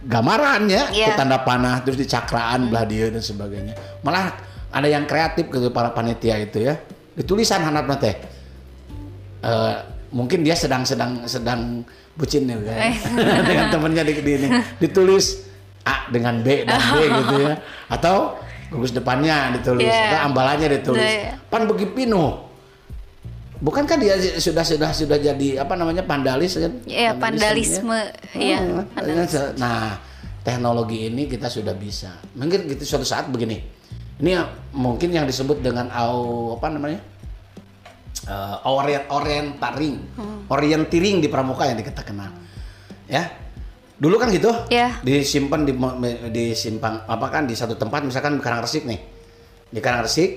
[0.00, 1.06] gambaran ya, Iya.
[1.10, 3.74] ke tanda panah terus di cakraan belah dia dan sebagainya.
[4.02, 4.38] Malah
[4.70, 6.78] ada yang kreatif gitu para panitia itu ya.
[7.14, 8.14] Ditulisan hanap teh.
[9.40, 9.74] Eh,
[10.10, 11.82] mungkin dia sedang sedang sedang
[12.14, 12.94] bucin nih kayak.
[13.48, 14.48] dengan temennya di, di ini
[14.78, 15.42] ditulis
[15.82, 17.54] A dengan B dan B gitu ya
[17.88, 18.38] atau
[18.70, 20.08] gugus depannya ditulis Iya.
[20.08, 21.36] atau ambalannya ditulis Iya.
[21.44, 22.40] pan begi pinuh
[23.56, 27.96] bukankah dia sudah sudah sudah jadi apa namanya pandalis kan Iya, vandalisme.
[28.32, 29.56] Iya, Hmm, vandalisme.
[29.56, 29.96] nah
[30.40, 33.64] teknologi ini kita sudah bisa mungkin gitu suatu saat begini
[34.16, 37.00] ini yang- mungkin yang disebut dengan au apa namanya
[38.24, 40.48] Eh, orient orientaring Hmm.
[40.48, 42.32] orientiring di pramuka yang kita kenal
[43.04, 43.28] ya
[43.94, 44.96] dulu kan gitu Iya.
[45.00, 45.76] disimpan di
[46.32, 48.96] di simpang apa kan di satu tempat misalkan di Karangresik nih
[49.68, 50.30] di Karangresik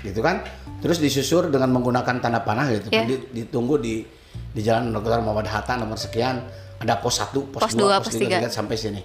[0.00, 0.46] gitu kan
[0.78, 3.02] terus disusur dengan menggunakan tanda panah gitu Iya.
[3.02, 4.06] Di- ditunggu di
[4.50, 5.18] di jalan Dr.
[5.18, 6.38] Muhammad Hatta nomor sekian
[6.78, 8.46] ada pos 1, pos, Pos 2, dua, pos pos 3, tiga.
[8.46, 9.02] sampai sini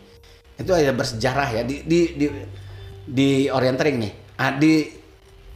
[0.54, 2.26] itu ada bersejarah ya di di di,
[3.04, 4.86] di orientering nih ah, di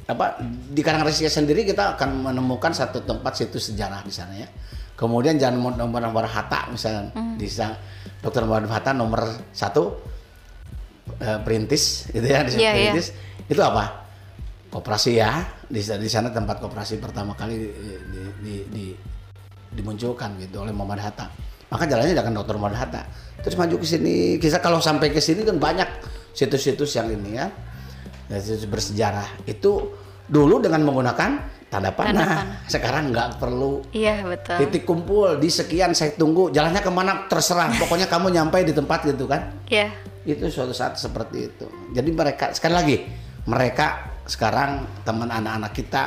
[0.03, 4.47] apa di Karangresik sendiri kita akan menemukan satu tempat situs sejarah di sana ya
[4.93, 7.39] kemudian jalan nomor nomor Hatta misalnya Hmm.
[7.39, 7.75] di sana
[8.19, 8.43] Dr.
[8.43, 9.95] Muhammad Hatta nomor satu
[11.19, 12.71] eh, perintis gitu ya di Iya, iya.
[12.91, 14.03] perintis itu apa
[14.69, 17.67] koperasi ya di, di sana tempat koperasi pertama kali di,
[18.11, 18.97] di, di, di-
[19.71, 21.27] dimunculkan gitu oleh Muhammad Hatta
[21.67, 22.59] maka jalannya dengan Dr.
[22.59, 23.01] Muhammad Hatta
[23.39, 25.87] terus maju ke sini kita kalau sampai ke sini kan banyak
[26.31, 27.47] situs-situs yang ini ya
[28.33, 29.93] ya, situs bersejarah itu
[30.25, 31.31] dulu dengan menggunakan
[31.69, 33.81] tanda panah, sekarang nggak perlu.
[33.93, 34.57] Iya, betul.
[34.61, 36.53] titik kumpul di sekian saya tunggu.
[36.53, 37.25] Jalannya ke mana?
[37.25, 37.73] Terserah.
[37.77, 39.53] Pokoknya kamu nyampe di tempat gitu kan?
[39.69, 39.89] Iya.
[40.23, 41.65] itu suatu saat seperti itu.
[41.91, 42.97] Jadi mereka sekali lagi
[43.43, 46.03] mereka sekarang teman anak-anak kita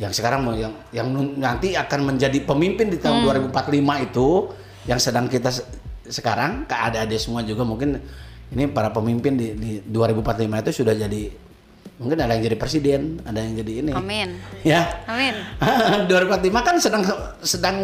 [0.00, 4.28] yang sekarang mau yang yang nanti akan menjadi pemimpin di tahun 2045 itu
[4.88, 5.68] yang sedang kita se-
[6.08, 8.00] sekarang ke adik-adik semua juga mungkin
[8.54, 11.22] ini para pemimpin di, di 2045 itu sudah jadi
[11.96, 13.92] mungkin ada yang jadi presiden, ada yang jadi ini.
[13.96, 14.28] Amin.
[14.66, 15.02] Ya.
[15.08, 15.34] Amin.
[16.10, 17.02] 2045 kan sedang
[17.42, 17.76] sedang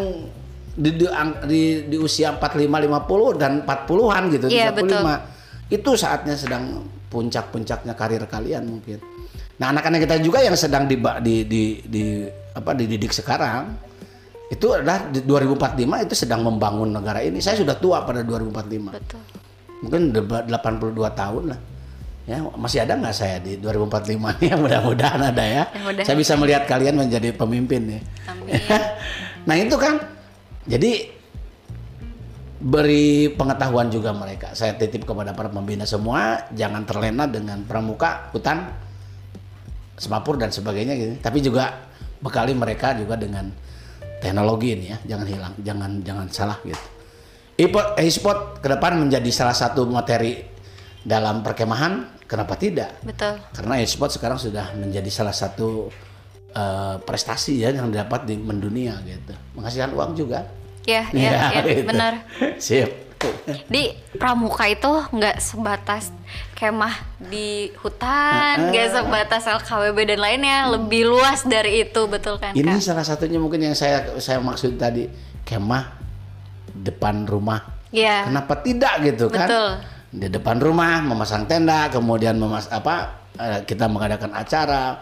[0.77, 1.07] di, di,
[1.48, 4.79] di, di usia 45 50 dan 40-an gitu Iya, 35.
[4.79, 5.03] betul.
[5.72, 9.01] Itu saatnya sedang puncak-puncaknya karir kalian mungkin.
[9.61, 12.05] Nah, anak-anak kita juga yang sedang di, di, di, di
[12.53, 13.72] apa dididik sekarang
[14.53, 17.40] itu adalah di 2045 itu sedang membangun negara ini.
[17.40, 19.22] Saya sudah tua pada 2045 Betul.
[19.83, 21.61] Mungkin udah 82 tahun lah.
[22.23, 26.07] Ya masih ada nggak saya di 2045 ini ya mudah-mudahan ada ya Mudah-mudahan.
[26.07, 28.01] saya bisa melihat kalian menjadi pemimpin ya.
[28.31, 28.55] Amin.
[29.51, 29.99] nah itu kan.
[30.62, 31.11] Jadi
[32.62, 34.55] beri pengetahuan juga mereka.
[34.55, 38.71] Saya titip kepada para pembina semua jangan terlena dengan pramuka hutan
[39.99, 41.14] semapur dan sebagainya gitu.
[41.18, 41.90] Tapi juga
[42.23, 43.51] bekali mereka juga dengan
[44.23, 44.99] teknologi ini ya.
[45.11, 46.92] Jangan hilang jangan jangan salah gitu
[47.62, 50.42] e-sport, e-sport ke depan menjadi salah satu materi
[51.03, 53.38] dalam perkemahan kenapa tidak Betul.
[53.55, 55.90] karena e-sport sekarang sudah menjadi salah satu
[56.55, 60.42] eh, prestasi ya yang dapat di mendunia gitu menghasilkan uang juga
[60.83, 61.87] Ya, ya, ya, gitu.
[61.87, 62.27] benar.
[62.59, 62.90] sip
[63.70, 66.11] Di pramuka itu nggak sebatas
[66.59, 72.66] kemah di hutan, nggak sebatas LKWB dan lainnya, lebih luas dari itu, betul kan ini
[72.66, 72.83] kak?
[72.83, 75.07] salah satunya mungkin yang saya saya maksud tadi
[75.46, 76.02] kemah
[76.75, 78.25] depan rumah Iya.
[78.25, 79.71] kenapa tidak gitu kan Betul.
[80.11, 82.95] di depan rumah memasang tenda kemudian memas apa
[83.35, 84.97] eh, kita mengadakan acara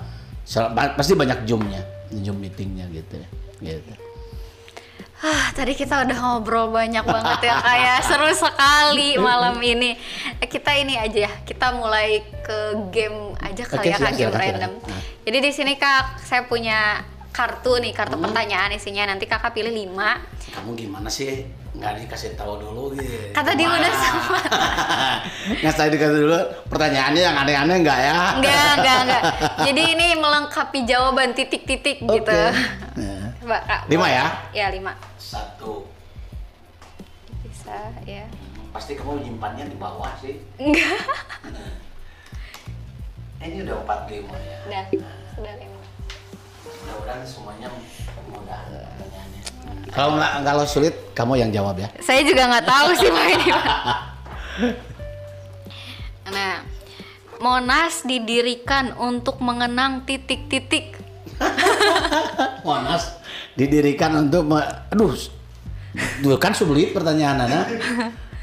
[0.93, 3.29] pasti banyak zoomnya zoom meetingnya gitu ya
[3.73, 3.95] gitu
[5.21, 9.93] Ah, tadi kita udah ngobrol banyak banget ya kayak seru sekali malam ini.
[10.41, 12.57] Eh, Kita ini aja ya, kita mulai ke
[12.89, 14.73] game aja kali Oke, ya kak game silakan, random.
[14.73, 14.89] silakan.
[14.89, 15.03] Nah.
[15.21, 18.25] Jadi di sini kak, saya punya kartu nih, kartu Hmm.
[18.25, 19.05] pertanyaan isinya.
[19.05, 23.93] Nanti kakak pilih 5 kamu gimana sih nggak dikasih tahu dulu gitu Kata dia udah
[23.95, 24.39] sama.
[25.63, 29.23] nggak saya dikasih dulu pertanyaannya yang aneh-aneh nggak ya Enggak, enggak, enggak.
[29.71, 32.19] Jadi ini melengkapi jawaban titik-titik Oke.
[32.19, 32.35] gitu.
[32.99, 33.81] Nah, Coba kak.
[33.87, 34.27] Lima ya?
[34.51, 34.93] Ya lima.
[35.17, 35.87] satu
[37.41, 38.27] Bisa ya.
[38.71, 40.99] pasti kamu menyimpannya di bawah sih Enggak.
[43.41, 44.85] Ini udah empat lima ya Udah,
[45.33, 45.81] sudah lima.
[46.61, 47.67] mudah-mudahan semuanya
[48.29, 48.61] mudah
[49.89, 53.47] kalau nggak kalau sulit kamu yang jawab ya Saya juga nggak tahu sih Pak ini.
[53.55, 53.65] Pak.
[56.31, 56.55] Nah,
[57.39, 61.01] Monas didirikan untuk mengenang titik-titik.
[62.67, 63.17] Monas
[63.53, 65.17] didirikan untuk me- aduh
[66.21, 67.63] Duh, kan sulit pertanyaannya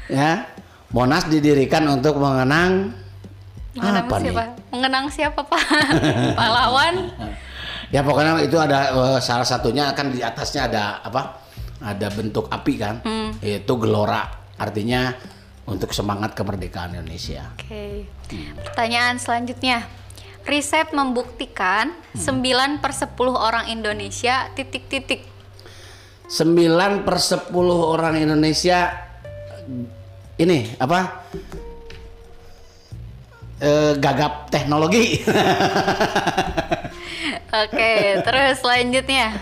[0.06, 0.44] ya
[0.90, 2.92] Monas didirikan untuk mengenang
[3.72, 4.42] Mengenang apa siapa?
[4.44, 5.62] nih Mengenang siapa Pak?
[6.38, 6.94] Pahlawan?
[7.88, 11.46] Ya pokoknya itu ada eh, salah satunya kan di atasnya ada apa
[11.78, 13.00] ada bentuk api kan
[13.38, 14.26] itu gelora
[14.58, 15.14] artinya
[15.68, 18.08] untuk semangat kemerdekaan Indonesia Oke.
[18.64, 19.84] Pertanyaan selanjutnya.
[20.48, 25.20] Riset membuktikan 9 per 10 orang Indonesia titik-titik.
[26.32, 28.88] 9 per 10 orang Indonesia
[30.40, 31.28] ini apa
[33.60, 35.20] eh, gagap teknologi
[37.50, 39.36] Oke, terus selanjutnya.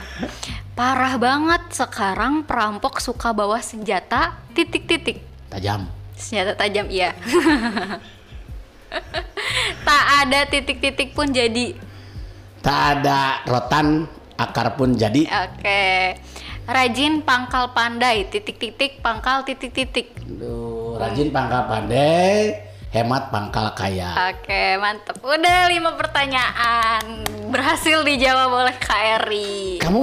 [0.77, 5.25] Parah banget sekarang perampok suka bawa senjata titik-titik.
[5.49, 7.17] tajam Senjata tajam iya.
[9.89, 11.77] tak ada titik-titik pun jadi.
[12.61, 14.05] tak ada rotan
[14.37, 16.19] akar pun jadi Oke.
[16.67, 20.19] Rajin pangkal pandai titik-titik pangkal titik-titik.
[20.19, 25.19] Aduh, rajin pangkal pandai hemat pangkal kaya Oke, mantep.
[25.19, 27.03] Udah lima pertanyaan.
[27.47, 29.79] Berhasil dijawab oleh Kak Eri.
[29.79, 29.99] kamu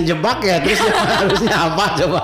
[0.00, 0.78] ngejebak ya terus
[1.18, 2.20] harusnya apa coba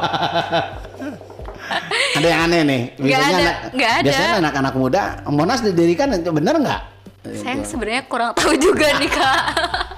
[2.16, 4.04] ada yang aneh nih Nggak ada, anak- nggak ada.
[4.04, 6.82] biasanya anak-anak muda Monas didirikan bener nggak
[7.36, 9.40] Saya sebenarnya kurang tahu juga nih Kak.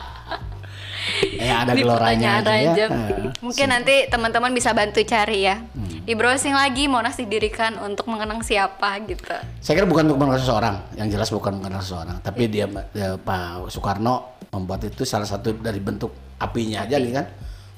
[1.43, 2.91] ya ada Di geloranya aja ya random.
[2.91, 3.09] Nah,
[3.43, 5.59] Mungkin nanti teman-teman bisa bantu cari ya.
[5.59, 6.07] Hmm.
[6.07, 9.35] Di browsing lagi Monas didirikan untuk mengenang siapa gitu.
[9.59, 13.71] Saya kira bukan untuk mengenal seseorang, yang jelas bukan mengenal seseorang, tapi dia, dia Pak
[13.71, 16.11] Soekarno membuat itu salah satu dari bentuk
[16.43, 17.27] apinya aja nih kan,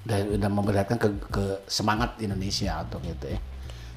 [0.09, 3.41] dan udah memperlihatkan ke, ke semangat Indonesia atau gitu ya,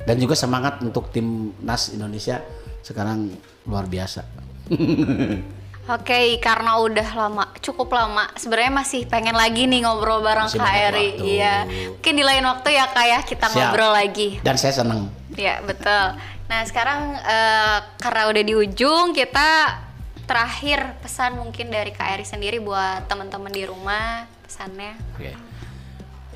[0.04, 2.44] dan juga semangat untuk timnas Indonesia
[2.84, 3.32] sekarang
[3.64, 4.22] luar biasa.
[5.88, 8.28] Oke, karena udah lama, cukup lama.
[8.36, 11.10] Sebenarnya masih pengen lagi nih ngobrol bareng Masih Kak Eri.
[11.16, 11.64] Iya.
[11.96, 13.56] Mungkin di lain waktu ya Kak ya kita Siap.
[13.56, 14.44] ngobrol lagi.
[14.44, 15.08] Dan saya senang
[15.40, 16.20] Ya betul.
[16.52, 19.80] Nah sekarang eh, karena udah di ujung kita
[20.28, 25.00] terakhir pesan mungkin dari Kak Eri sendiri buat teman-teman di rumah pesannya.
[25.16, 25.32] Oke.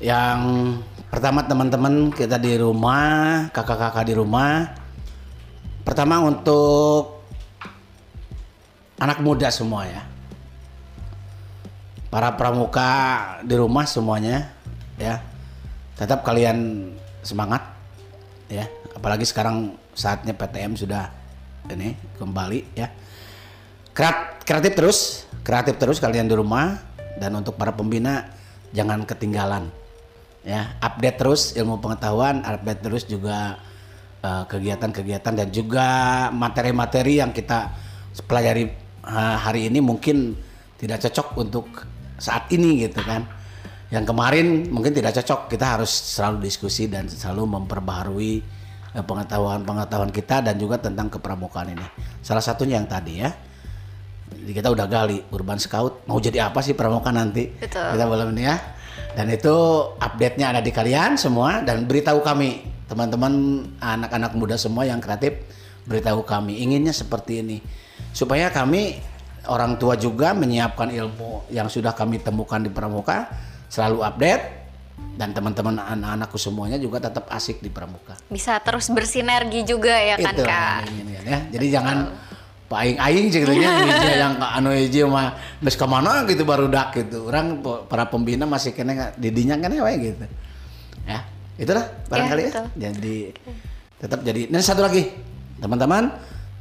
[0.00, 0.40] Yang
[1.12, 4.72] pertama teman-teman kita di rumah, kakak-kakak di rumah.
[5.84, 7.21] Pertama untuk
[9.02, 10.02] anak muda semua ya.
[12.06, 12.90] Para pramuka
[13.42, 14.54] di rumah semuanya
[14.94, 15.18] ya.
[15.98, 16.90] Tetap kalian
[17.26, 17.66] semangat
[18.46, 18.70] ya.
[18.94, 21.10] Apalagi sekarang saatnya PTM sudah
[21.66, 22.86] ini kembali ya.
[23.90, 24.98] Kreat- Kreatif terus,
[25.46, 26.78] kreatif terus kalian di rumah
[27.18, 28.26] dan untuk para pembina
[28.74, 29.68] jangan ketinggalan
[30.42, 33.62] ya update terus ilmu pengetahuan update terus juga
[34.22, 35.88] eh, kegiatan-kegiatan dan juga
[36.34, 37.70] materi-materi yang kita
[38.26, 40.38] pelajari hari ini mungkin
[40.78, 41.66] tidak cocok untuk
[42.18, 43.26] saat ini gitu kan.
[43.92, 48.34] Yang kemarin mungkin tidak cocok kita harus selalu diskusi dan selalu memperbaharui
[48.96, 51.86] eh, pengetahuan-pengetahuan kita dan juga tentang kepramukaan ini.
[52.24, 53.30] Salah satunya yang tadi ya.
[54.32, 57.52] Jadi kita udah gali urban scout mau jadi apa sih pramuka nanti?
[57.52, 57.84] Betul.
[57.84, 58.56] kita belum ini ya.
[59.12, 59.54] Dan itu
[60.00, 65.36] update-nya ada di kalian semua dan beritahu kami teman-teman anak-anak muda semua yang kreatif
[65.84, 66.64] beritahu kami.
[66.64, 67.60] Inginnya seperti ini
[68.12, 69.00] supaya kami
[69.50, 73.26] orang tua juga menyiapkan ilmu yang sudah kami temukan di pramuka
[73.66, 74.44] selalu update
[75.16, 80.34] dan teman-teman anak-anakku semuanya juga tetap asik di pramuka Bisa terus bersinergi juga ya kan
[80.36, 80.80] itu Kak.
[81.26, 81.38] ya.
[81.52, 81.96] Jadi jangan
[82.72, 83.68] paing aing ceritanya
[84.24, 87.28] yang anu hiji mah geus ka mana gitu baru dak gitu.
[87.28, 90.24] Orang para pembina masih kena didinya kan we gitu.
[91.04, 91.28] Ya,
[91.60, 92.48] itulah barangkali ya.
[92.48, 92.66] betul.
[92.80, 93.16] Jadi
[94.00, 94.40] tetap jadi.
[94.48, 95.12] Dan satu lagi,
[95.60, 96.08] teman-teman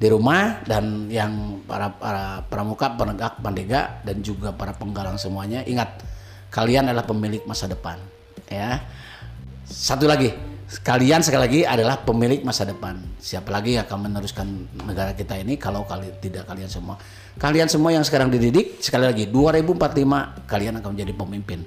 [0.01, 6.01] di rumah dan yang para para pramuka, penegak, pandega dan juga para penggalang semuanya ingat
[6.49, 8.01] kalian adalah pemilik masa depan
[8.49, 8.81] ya.
[9.71, 10.33] Satu lagi,
[10.83, 12.99] kalian sekali lagi adalah pemilik masa depan.
[13.21, 14.47] Siapa lagi yang akan meneruskan
[14.83, 16.99] negara kita ini kalau kali tidak kalian semua.
[17.39, 21.59] Kalian semua yang sekarang dididik, sekali lagi 2045 kalian akan menjadi pemimpin.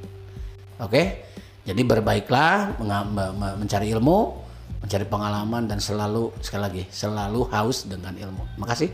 [0.82, 1.32] Oke?
[1.64, 2.76] Jadi berbaiklah
[3.57, 4.43] mencari ilmu,
[4.85, 8.45] mencari pengalaman dan selalu sekali lagi selalu haus dengan ilmu.
[8.61, 8.93] Makasih.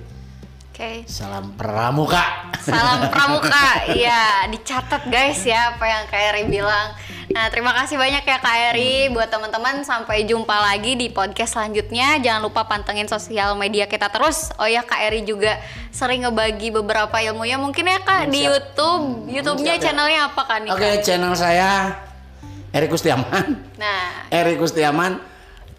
[0.70, 1.02] Oke.
[1.10, 2.54] Salam pramuka.
[2.62, 3.90] Salam pramuka.
[3.90, 6.94] Iya, dicatat guys ya apa yang Kak Eri bilang.
[7.34, 12.22] Nah, terima kasih banyak ya Kak Eri buat teman-teman sampai jumpa lagi di podcast selanjutnya.
[12.22, 14.54] Jangan lupa pantengin sosial media kita terus.
[14.62, 15.58] Oh ya Kak Eri juga
[15.90, 18.50] sering ngebagi beberapa ilmunya mungkin ya Kak di Siap.
[18.54, 19.04] YouTube.
[19.26, 19.82] YouTube-nya ya.
[19.90, 20.70] channelnya apa Kak nih?
[20.70, 21.02] Oke, Kak?
[21.02, 21.98] channel saya
[22.70, 23.58] Erik Kustiaman.
[23.74, 25.18] Nah, Erik Kustiaman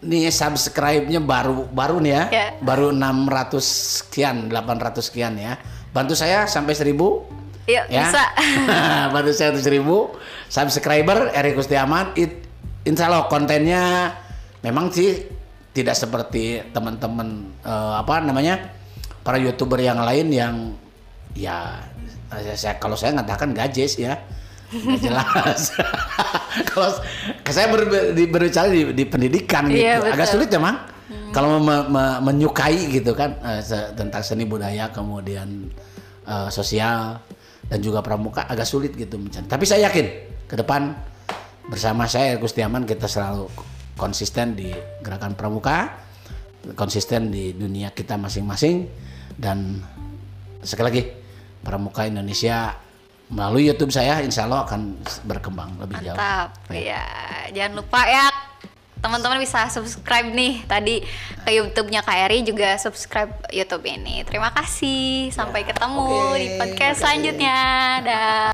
[0.02, 2.24] nih subscribe-nya baru baru nih ya.
[2.30, 2.48] Ya.
[2.60, 5.58] Baru 600 sekian, 800 sekian ya.
[5.94, 6.94] Bantu saya sampai 1000
[7.70, 8.10] yuk ya.
[8.10, 8.24] bisa.
[9.14, 12.18] Bantu saya untuk 1000 subscriber Erik Kustiaman.
[12.18, 12.34] It,
[12.84, 14.14] insya Allah kontennya
[14.66, 15.30] memang sih
[15.72, 18.74] tidak seperti teman-teman eh, apa namanya
[19.22, 20.56] para youtuber yang lain yang
[21.38, 21.80] ya
[22.28, 24.18] saya, saya- kalau saya ngatakan gajes ya
[24.98, 25.76] jelas.
[26.72, 26.90] Kalau
[27.48, 27.82] saya ber,
[28.16, 29.84] di, berbicara di, di pendidikan gitu.
[29.84, 30.78] Iya, agak sulit memang.
[31.32, 35.68] Kalau me- me- menyukai gitu kan se- tentang seni budaya kemudian
[36.28, 37.20] eh, sosial
[37.72, 39.48] dan juga pramuka agak sulit gitu mencari.
[39.48, 40.08] tapi saya yakin
[40.44, 40.92] ke depan
[41.72, 43.48] bersama saya Gustiaman kita selalu
[43.96, 44.68] konsisten di
[45.00, 46.04] gerakan pramuka
[46.76, 48.92] konsisten di dunia kita masing-masing
[49.40, 49.80] dan
[50.60, 51.04] sekali lagi
[51.64, 52.76] pramuka Indonesia
[53.32, 56.20] melalui YouTube saya insya Allah akan berkembang lebih jauh.
[56.20, 56.52] Mantap.
[56.68, 57.08] Ya,
[57.56, 58.28] jangan lupa ya
[59.02, 61.02] teman-teman bisa subscribe nih tadi
[61.42, 64.22] ke YouTube-nya Kak Eri juga subscribe YouTube ini.
[64.22, 65.34] Terima kasih.
[65.34, 67.60] Sampai ketemu Oke, di podcast selanjutnya.
[68.06, 68.51] Dah.